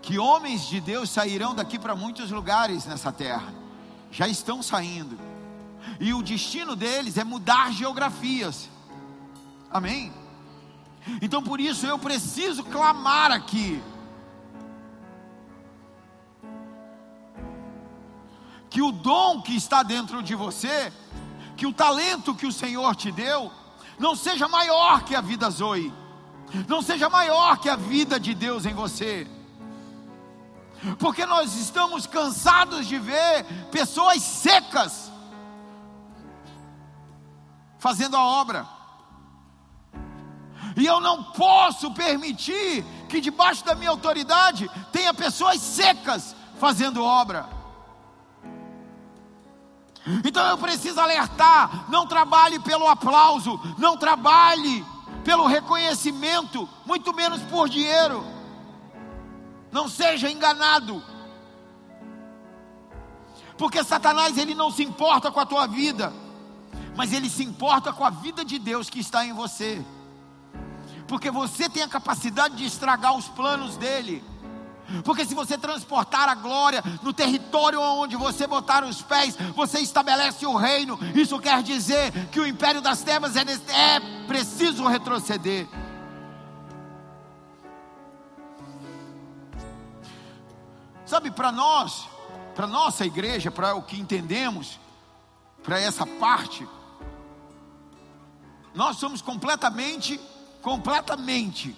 [0.00, 3.54] Que homens de Deus sairão daqui para muitos lugares nessa terra.
[4.10, 5.18] Já estão saindo.
[6.00, 8.68] E o destino deles é mudar geografias.
[9.70, 10.12] Amém?
[11.20, 13.82] Então por isso eu preciso clamar aqui.
[18.70, 20.92] Que o dom que está dentro de você,
[21.56, 23.50] que o talento que o Senhor te deu,
[23.98, 25.92] não seja maior que a vida Zoe,
[26.68, 29.26] não seja maior que a vida de Deus em você,
[30.98, 35.10] porque nós estamos cansados de ver pessoas secas
[37.78, 38.66] fazendo a obra,
[40.76, 47.61] e eu não posso permitir que debaixo da minha autoridade tenha pessoas secas fazendo obra.
[50.24, 54.84] Então eu preciso alertar: não trabalhe pelo aplauso, não trabalhe
[55.24, 58.24] pelo reconhecimento, muito menos por dinheiro.
[59.70, 61.02] Não seja enganado.
[63.56, 66.12] Porque Satanás ele não se importa com a tua vida,
[66.96, 69.84] mas ele se importa com a vida de Deus que está em você.
[71.06, 74.24] Porque você tem a capacidade de estragar os planos dele.
[75.04, 80.44] Porque se você transportar a glória no território onde você botar os pés, você estabelece
[80.46, 80.98] o reino.
[81.14, 85.68] Isso quer dizer que o império das trevas é, é preciso retroceder.
[91.06, 92.08] Sabe, para nós,
[92.54, 94.80] para nossa igreja, para o que entendemos,
[95.62, 96.66] para essa parte,
[98.74, 100.18] nós somos completamente,
[100.62, 101.76] completamente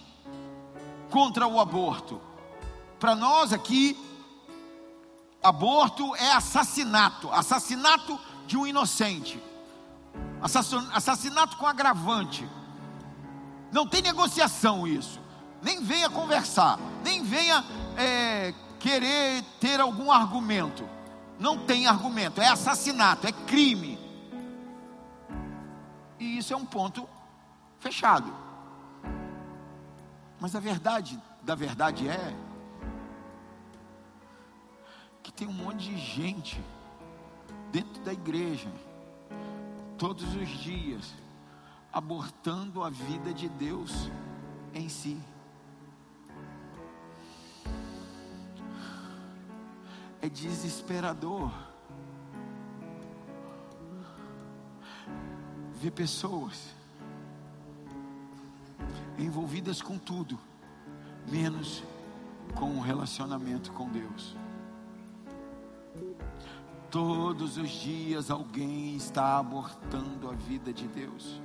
[1.11, 2.21] contra o aborto.
[2.99, 3.99] Para nós aqui,
[5.43, 9.43] aborto é assassinato assassinato de um inocente,
[10.93, 12.49] assassinato com agravante.
[13.73, 15.21] Não tem negociação isso.
[15.63, 17.65] Nem venha conversar, nem venha
[17.97, 20.89] é, querer ter algum argumento.
[21.39, 23.99] Não tem argumento, é assassinato, é crime.
[26.21, 27.09] E isso é um ponto
[27.81, 28.33] fechado.
[30.39, 32.35] Mas a verdade da verdade é
[35.37, 36.61] tem um monte de gente
[37.73, 38.71] dentro da igreja,
[39.99, 41.13] todos os dias,
[41.93, 44.11] abortando a vida de Deus
[44.73, 45.21] em si.
[50.23, 51.53] É desesperador
[55.75, 56.75] ver pessoas
[59.19, 60.39] envolvidas com tudo,
[61.29, 61.83] menos
[62.55, 64.44] com o relacionamento com Deus.
[66.95, 71.43] Todos os dias alguém está abortando a vida de Deus.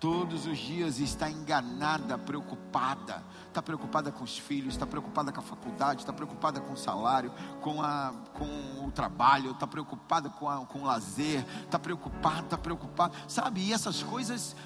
[0.00, 3.22] Todos os dias está enganada, preocupada.
[3.46, 7.32] Está preocupada com os filhos, está preocupada com a faculdade, está preocupada com o salário,
[7.60, 12.58] com, a, com o trabalho, está preocupada com, a, com o lazer, está preocupada, está
[12.58, 13.14] preocupada.
[13.28, 14.56] Sabe, e essas coisas,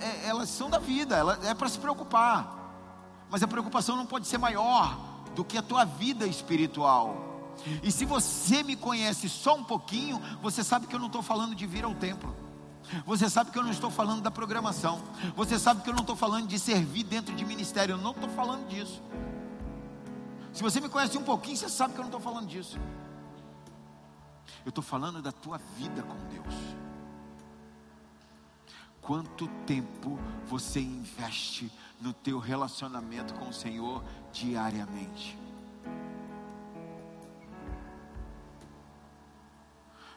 [0.00, 2.62] é, elas são da vida, ela, é para se preocupar.
[3.28, 7.32] Mas a preocupação não pode ser maior do que a tua vida espiritual.
[7.82, 11.54] E se você me conhece só um pouquinho, você sabe que eu não estou falando
[11.54, 12.34] de vir ao templo.
[13.06, 15.02] Você sabe que eu não estou falando da programação.
[15.36, 17.94] Você sabe que eu não estou falando de servir dentro de ministério.
[17.94, 19.02] Eu não estou falando disso.
[20.52, 22.78] Se você me conhece um pouquinho, você sabe que eu não estou falando disso.
[24.64, 26.54] Eu estou falando da tua vida com Deus.
[29.00, 31.70] Quanto tempo você investe
[32.00, 35.38] no teu relacionamento com o Senhor diariamente?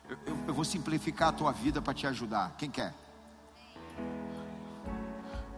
[0.09, 2.55] Eu, eu, eu vou simplificar a tua vida para te ajudar.
[2.57, 2.93] Quem quer?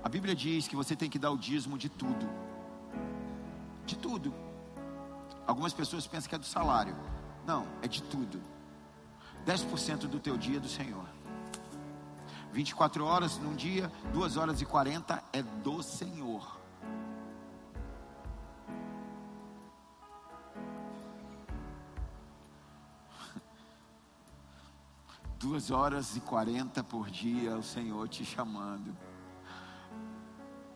[0.03, 2.27] A Bíblia diz que você tem que dar o dízimo de tudo.
[3.85, 4.33] De tudo.
[5.45, 6.95] Algumas pessoas pensam que é do salário.
[7.45, 8.41] Não, é de tudo.
[9.45, 11.05] 10% do teu dia é do Senhor.
[12.51, 16.59] 24 horas num dia, 2 horas e 40 é do Senhor.
[25.39, 28.97] Duas horas e quarenta por dia o Senhor te chamando.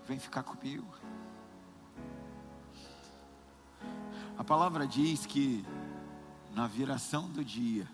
[0.07, 0.87] Vem ficar comigo.
[4.37, 5.65] A palavra diz que
[6.53, 7.87] na viração do dia,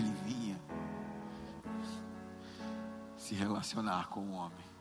[0.00, 0.60] ele vinha
[3.16, 4.72] se relacionar com o homem.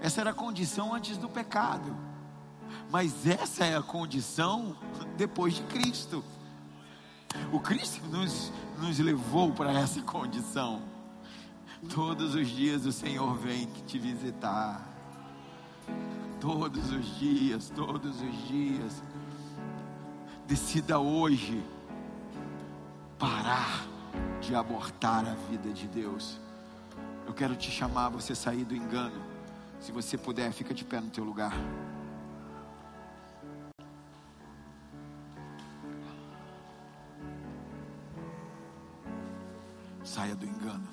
[0.00, 1.94] Essa era a condição antes do pecado.
[2.90, 4.76] Mas essa é a condição
[5.16, 6.24] depois de Cristo.
[7.52, 10.82] O Cristo nos, nos levou para essa condição.
[11.94, 14.86] Todos os dias o Senhor vem te visitar.
[16.40, 19.02] Todos os dias, todos os dias.
[20.46, 21.62] Decida hoje
[23.20, 23.86] parar
[24.40, 26.40] de abortar a vida de Deus.
[27.26, 29.22] Eu quero te chamar a você sair do engano.
[29.78, 31.52] Se você puder, fica de pé no teu lugar.
[40.02, 40.88] Saia do engano.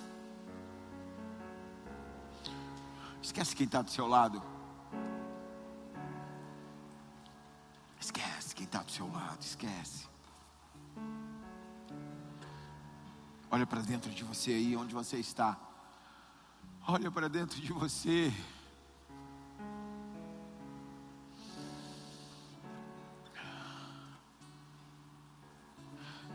[3.21, 4.43] Esquece quem está do seu lado.
[7.99, 9.39] Esquece quem está do seu lado.
[9.41, 10.16] Esquece.
[13.49, 15.57] Olha para dentro de você aí, onde você está.
[16.85, 18.33] Olha para dentro de você.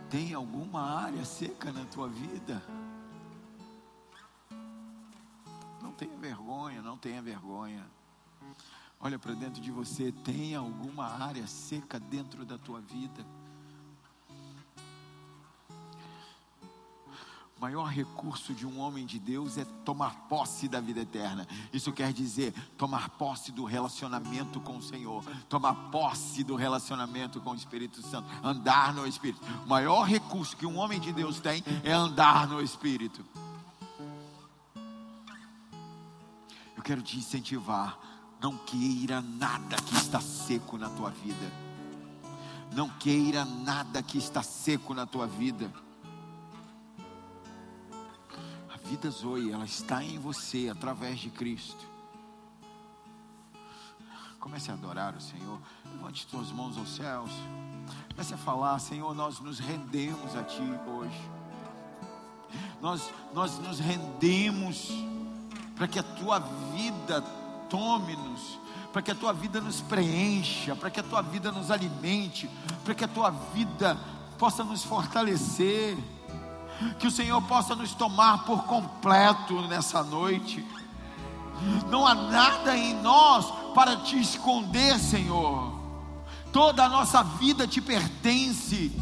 [0.09, 2.63] Tem alguma área seca na tua vida?
[5.83, 7.87] Não tenha vergonha, não tenha vergonha.
[9.01, 13.27] Olha para dentro de você, tem alguma área seca dentro da tua vida?
[17.63, 21.47] Maior recurso de um homem de Deus é tomar posse da vida eterna.
[21.73, 27.51] Isso quer dizer tomar posse do relacionamento com o Senhor, tomar posse do relacionamento com
[27.53, 29.41] o Espírito Santo, andar no Espírito.
[29.65, 33.25] O maior recurso que um homem de Deus tem é andar no Espírito.
[36.77, 37.97] Eu quero te incentivar,
[38.41, 41.53] não queira nada que está seco na tua vida.
[42.75, 45.73] Não queira nada que está seco na tua vida
[48.85, 51.93] vida Zoe, ela está em você através de Cristo.
[54.39, 55.59] Comece a adorar o Senhor.
[55.85, 57.31] Levante suas mãos aos céus.
[58.11, 61.31] Comece a falar, Senhor, nós nos rendemos a Ti hoje.
[62.81, 64.91] Nós, nós nos rendemos
[65.77, 66.41] para que a Tua
[66.75, 67.23] vida
[67.71, 68.59] tome-nos,
[68.93, 72.51] para que a Tua vida nos preencha, para que a Tua vida nos alimente,
[72.85, 73.97] para que a Tua vida
[74.39, 75.97] possa nos fortalecer
[76.99, 80.65] que o Senhor possa nos tomar por completo nessa noite.
[81.89, 85.81] Não há nada em nós para te esconder, Senhor.
[86.53, 88.93] Toda a nossa vida te pertence.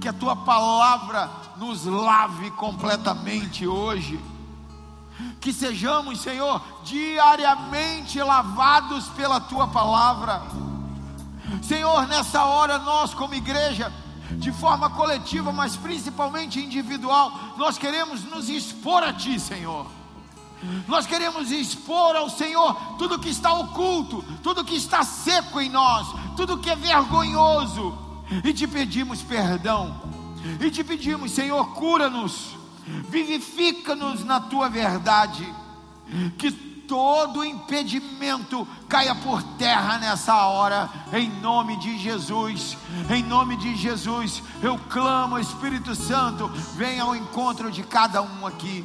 [0.00, 4.18] Que a tua palavra nos lave completamente hoje.
[5.40, 10.42] Que sejamos, Senhor, diariamente lavados pela tua palavra
[11.62, 13.92] Senhor, nessa hora nós, como igreja,
[14.32, 19.86] de forma coletiva, mas principalmente individual, nós queremos nos expor a Ti, Senhor.
[20.86, 26.08] Nós queremos expor ao Senhor tudo que está oculto, tudo que está seco em nós,
[26.36, 27.96] tudo que é vergonhoso,
[28.44, 29.94] e te pedimos perdão,
[30.60, 32.56] e te pedimos, Senhor, cura-nos,
[33.08, 35.46] vivifica-nos na tua verdade,
[36.36, 42.76] que todo impedimento caia por terra nessa hora, em nome de Jesus.
[43.10, 48.84] Em nome de Jesus, eu clamo, Espírito Santo, venha ao encontro de cada um aqui.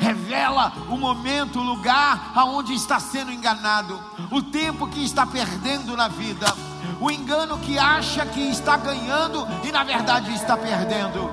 [0.00, 6.08] Revela o momento, o lugar aonde está sendo enganado, o tempo que está perdendo na
[6.08, 11.30] vida o engano que acha que está ganhando e na verdade está perdendo.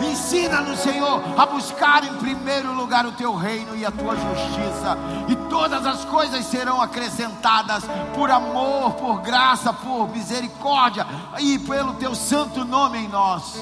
[0.00, 4.96] Ensina-nos, Senhor, a buscar em primeiro lugar o teu reino e a tua justiça,
[5.28, 7.84] e todas as coisas serão acrescentadas
[8.14, 11.06] por amor, por graça, por misericórdia
[11.38, 13.54] e pelo teu santo nome em nós.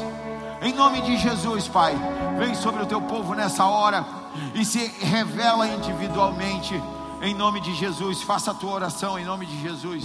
[0.61, 1.95] Em nome de Jesus, Pai,
[2.39, 4.05] vem sobre o teu povo nessa hora
[4.55, 6.81] e se revela individualmente.
[7.23, 10.05] Em nome de Jesus, faça a tua oração em nome de Jesus.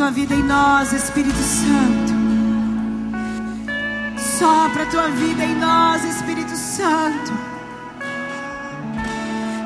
[0.00, 2.14] Tua vida em nós, Espírito Santo.
[4.38, 7.30] Sopra a tua vida em nós, Espírito Santo.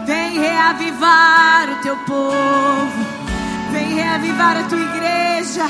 [0.05, 3.07] Vem reavivar o teu povo.
[3.71, 5.67] Vem reavivar a tua igreja.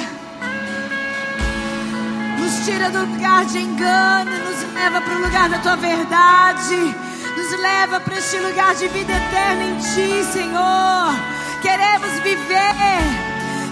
[2.39, 6.95] Nos tira do lugar de engano, nos leva para o lugar da tua verdade.
[7.37, 11.13] Nos leva para este lugar de vida eterna em ti, Senhor.
[11.61, 13.24] Queremos viver.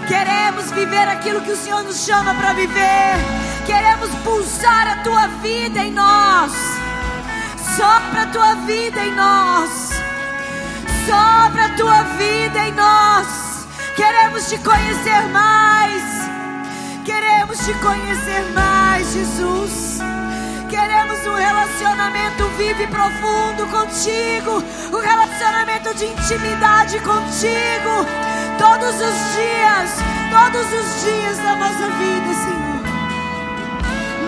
[0.07, 3.15] Queremos viver aquilo que o Senhor nos chama para viver.
[3.65, 6.51] Queremos pulsar a tua vida em nós.
[7.77, 9.89] Sopra a tua vida em nós.
[11.05, 13.65] Sopra a tua vida em nós.
[13.95, 16.03] Queremos te conhecer mais.
[17.05, 19.99] Queremos te conhecer mais, Jesus.
[20.69, 24.63] Queremos um relacionamento vivo e profundo contigo.
[24.91, 28.05] Um relacionamento de intimidade contigo.
[28.57, 29.91] Todos os dias,
[30.31, 32.73] todos os dias da nossa vida, Senhor.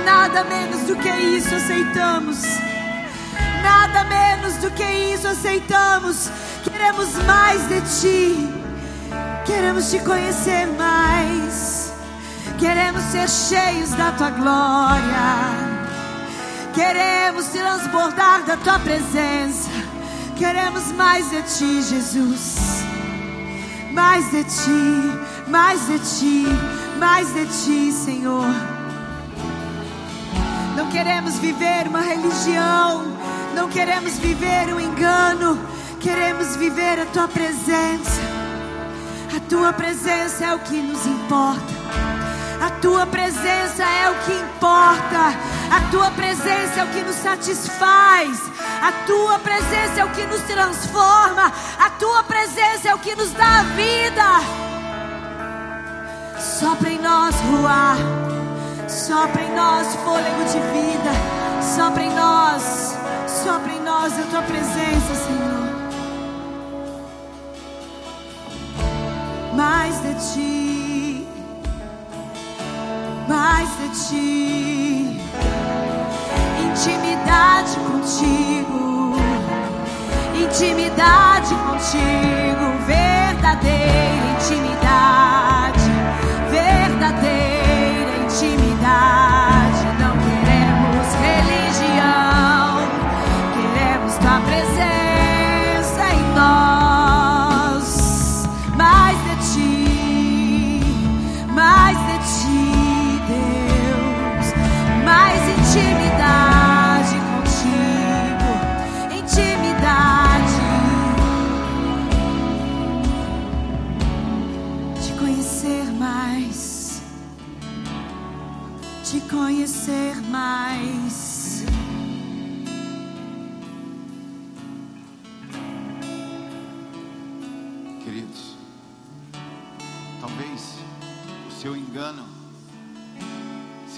[0.06, 2.42] Nada menos do que isso aceitamos.
[3.64, 6.30] Nada menos do que isso aceitamos.
[6.64, 8.50] Queremos mais de ti.
[9.46, 11.94] Queremos te conhecer mais.
[12.58, 15.66] Queremos ser cheios da tua glória.
[16.74, 19.70] Queremos transbordar da tua presença.
[20.38, 22.86] Queremos mais de ti, Jesus.
[23.96, 26.46] Mais de ti, mais de ti,
[27.00, 28.54] mais de ti, Senhor.
[30.76, 33.06] Não queremos viver uma religião,
[33.56, 35.58] não queremos viver um engano,
[36.02, 38.22] queremos viver a tua presença.
[39.34, 41.85] A tua presença é o que nos importa.
[42.62, 45.34] A tua presença é o que importa.
[45.72, 48.40] A tua presença é o que nos satisfaz.
[48.82, 51.52] A tua presença é o que nos transforma.
[51.80, 54.40] A tua presença é o que nos dá vida.
[56.40, 57.96] Sopra em nós, Ruá.
[58.88, 61.12] Sopra em nós, fôlego de vida.
[61.76, 62.98] Sopra em nós.
[63.44, 65.66] Sopra em nós a tua presença, Senhor.
[69.56, 70.75] Mais de ti.
[73.28, 75.20] Mais de ti.
[76.64, 79.16] Intimidade contigo.
[80.36, 82.66] Intimidade contigo.
[82.86, 85.90] Verdadeira intimidade.
[86.52, 87.45] Verdadeira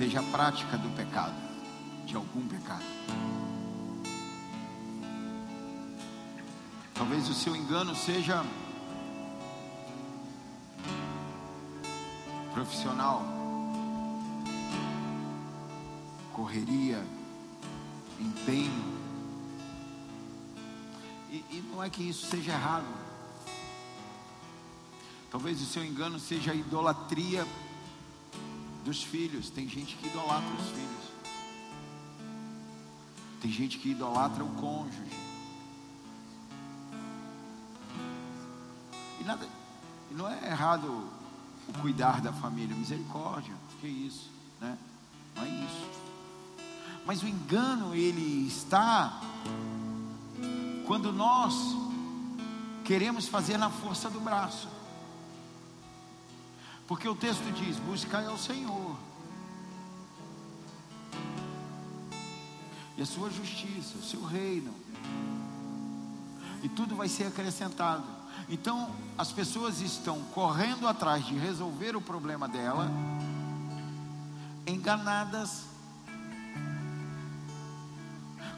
[0.08, 1.36] seja a prática do pecado,
[2.06, 2.86] de algum pecado.
[6.94, 8.42] Talvez o seu engano seja
[12.54, 13.22] profissional,
[16.32, 17.04] correria,
[18.18, 18.98] empenho.
[21.30, 22.88] E, e não é que isso seja errado.
[25.30, 27.46] Talvez o seu engano seja idolatria
[28.88, 29.50] dos filhos.
[29.50, 31.12] Tem gente que idolatra os filhos.
[33.42, 35.12] Tem gente que idolatra o cônjuge.
[39.20, 39.46] E nada,
[40.10, 40.88] e não é errado
[41.68, 44.30] o cuidar da família, misericórdia, que isso,
[44.62, 44.78] né?
[45.36, 45.88] Não é isso.
[47.06, 49.22] Mas o engano ele está
[50.86, 51.54] quando nós
[52.86, 54.77] queremos fazer na força do braço.
[56.88, 58.96] Porque o texto diz: buscai ao Senhor.
[62.98, 64.74] E a sua justiça, o seu reino.
[66.64, 68.04] E tudo vai ser acrescentado.
[68.50, 72.90] Então, as pessoas estão correndo atrás de resolver o problema dela,
[74.66, 75.66] enganadas,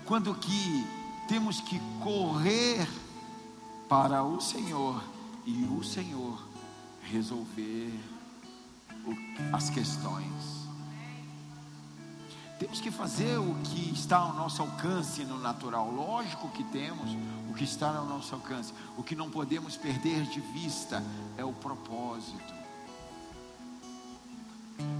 [0.05, 0.85] quando que
[1.27, 2.87] temos que correr
[3.87, 5.03] para o Senhor
[5.45, 6.39] e o Senhor
[7.01, 7.91] resolver
[9.53, 10.59] as questões.
[12.59, 15.89] Temos que fazer o que está ao nosso alcance no natural.
[15.89, 17.15] Lógico que temos
[17.49, 18.73] o que está ao nosso alcance.
[18.97, 21.01] O que não podemos perder de vista
[21.37, 22.53] é o propósito.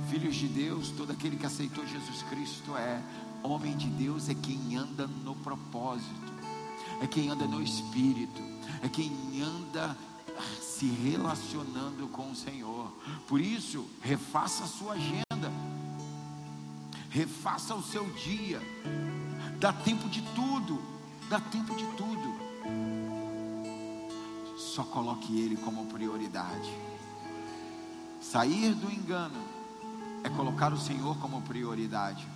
[0.10, 3.02] Filhos de Deus, todo aquele que aceitou Jesus Cristo é
[3.44, 6.34] homem de Deus, é quem anda no propósito,
[7.02, 8.42] é quem anda no espírito,
[8.82, 9.12] é quem
[9.42, 9.98] anda
[10.62, 12.92] se relacionando com o Senhor.
[13.28, 15.52] Por isso, refaça a sua agenda,
[17.10, 18.62] refaça o seu dia,
[19.60, 20.82] dá tempo de tudo,
[21.30, 22.40] dá tempo de tudo.
[24.58, 26.70] Só coloque Ele como prioridade.
[28.22, 29.42] Sair do engano
[30.24, 32.28] é colocar o Senhor como prioridade.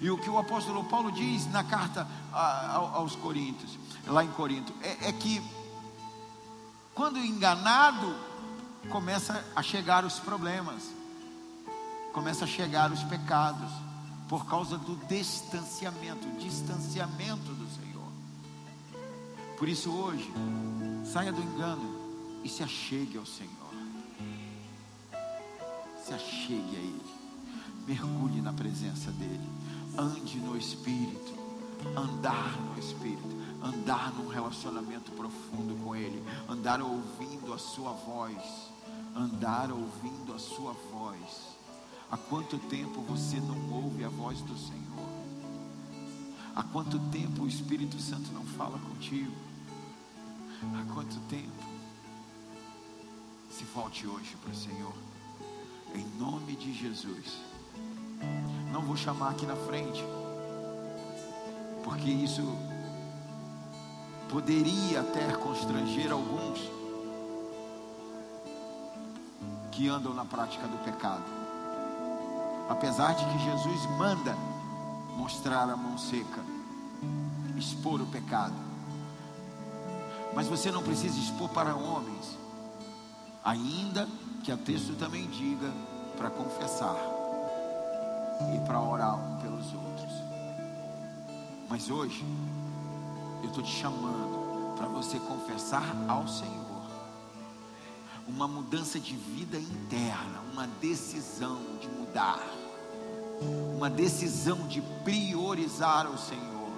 [0.00, 5.08] E o que o apóstolo Paulo diz na carta aos Coríntios, lá em Corinto, é,
[5.08, 5.40] é que
[6.98, 8.12] quando enganado,
[8.90, 10.82] começa a chegar os problemas,
[12.12, 13.70] começa a chegar os pecados,
[14.28, 18.08] por causa do distanciamento, distanciamento do Senhor.
[19.56, 20.28] Por isso hoje,
[21.04, 23.52] saia do engano e se achegue ao Senhor.
[26.04, 27.14] Se achegue a Ele,
[27.86, 29.48] mergulhe na presença dEle,
[29.96, 31.32] ande no Espírito,
[31.96, 38.36] andar no Espírito, andar num relacionamento profundo com Ele, andar ouvindo a Sua voz,
[39.14, 41.56] andar ouvindo a Sua voz.
[42.10, 45.08] Há quanto tempo você não ouve a voz do Senhor?
[46.54, 49.32] Há quanto tempo o Espírito Santo não fala contigo?
[50.74, 51.68] Há quanto tempo?
[53.50, 54.94] Se volte hoje para o Senhor,
[55.94, 57.38] em nome de Jesus.
[58.72, 60.02] Não vou chamar aqui na frente,
[61.84, 62.42] porque isso
[64.28, 66.60] poderia até constranger alguns
[69.72, 71.24] que andam na prática do pecado.
[72.68, 74.36] Apesar de que Jesus manda
[75.16, 76.42] mostrar a mão seca,
[77.56, 78.54] expor o pecado.
[80.34, 82.36] Mas você não precisa expor para homens,
[83.44, 84.06] ainda
[84.44, 85.72] que o texto também diga
[86.16, 86.96] para confessar
[88.54, 90.12] e para orar pelos outros.
[91.68, 92.24] Mas hoje,
[93.42, 96.68] eu estou te chamando para você confessar ao Senhor
[98.28, 102.42] uma mudança de vida interna, uma decisão de mudar,
[103.74, 106.68] uma decisão de priorizar o Senhor,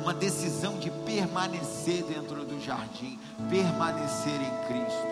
[0.00, 3.18] uma decisão de permanecer dentro do jardim,
[3.50, 5.06] permanecer em Cristo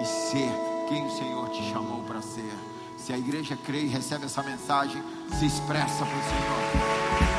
[0.00, 0.52] e ser
[0.88, 2.52] quem o Senhor te chamou para ser.
[2.98, 5.02] Se a igreja crê e recebe essa mensagem,
[5.38, 7.31] se expressa para o Senhor.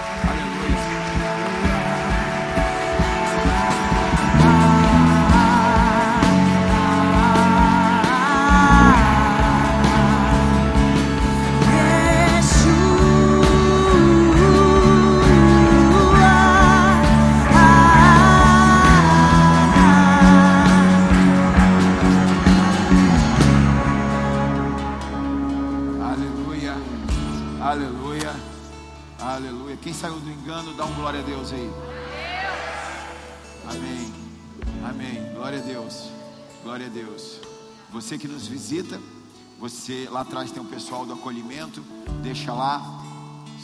[39.63, 41.81] Você lá atrás tem um pessoal do acolhimento,
[42.21, 42.81] deixa lá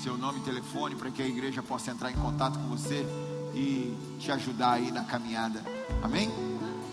[0.01, 3.05] seu nome e telefone para que a igreja possa entrar em contato com você
[3.53, 5.61] e te ajudar aí na caminhada.
[6.01, 6.31] Amém?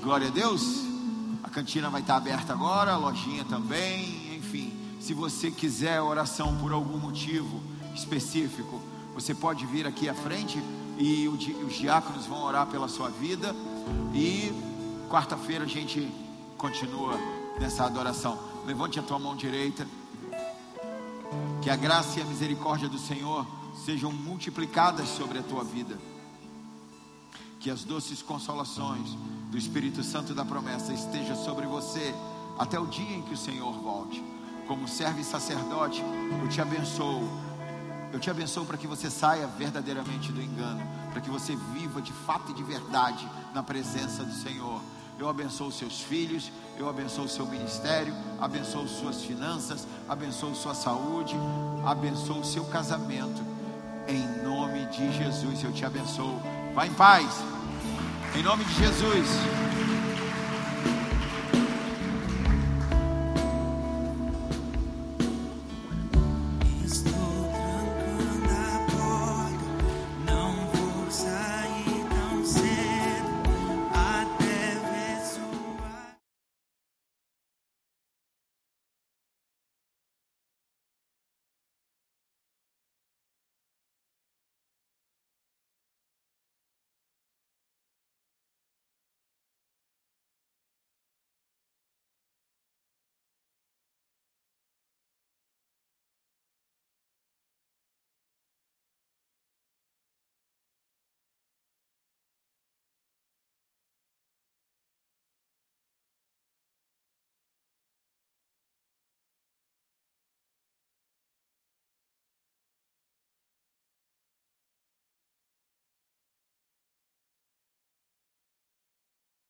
[0.03, 0.83] Glória a Deus.
[1.45, 4.73] A cantina vai estar aberta agora, a lojinha também, enfim.
[4.99, 7.63] Se você quiser oração por algum motivo
[7.95, 8.83] específico,
[9.15, 10.61] você pode vir aqui à frente
[10.99, 11.35] e o
[11.65, 13.55] os diáconos vão orar pela sua vida.
[14.13, 14.53] E
[15.09, 16.13] quarta-feira a gente
[16.59, 17.17] continua
[17.61, 18.56] nessa adoração.
[18.67, 19.87] Levante a tua mão direita.
[21.63, 23.47] Que a graça e a misericórdia do Senhor
[23.85, 25.97] sejam multiplicadas sobre a tua vida.
[27.61, 29.17] Que as doces consolações
[29.51, 32.13] do Espírito Santo da promessa estejam sobre você
[32.59, 34.23] até o dia em que o Senhor volte.
[34.67, 36.03] Como servo e sacerdote,
[36.43, 37.29] eu te abençoo.
[38.13, 40.83] Eu te abençoo para que você saia verdadeiramente do engano,
[41.13, 44.81] para que você viva de fato e de verdade na presença do Senhor.
[45.19, 51.35] Eu abençoo seus filhos, eu abençoo seu ministério, abençoo suas finanças, abençoo sua saúde,
[51.85, 53.43] abençoo seu casamento.
[54.07, 56.39] Em nome de Jesus, eu te abençoo.
[56.75, 57.43] Vá em paz.
[58.37, 59.66] Em nome de Jesus.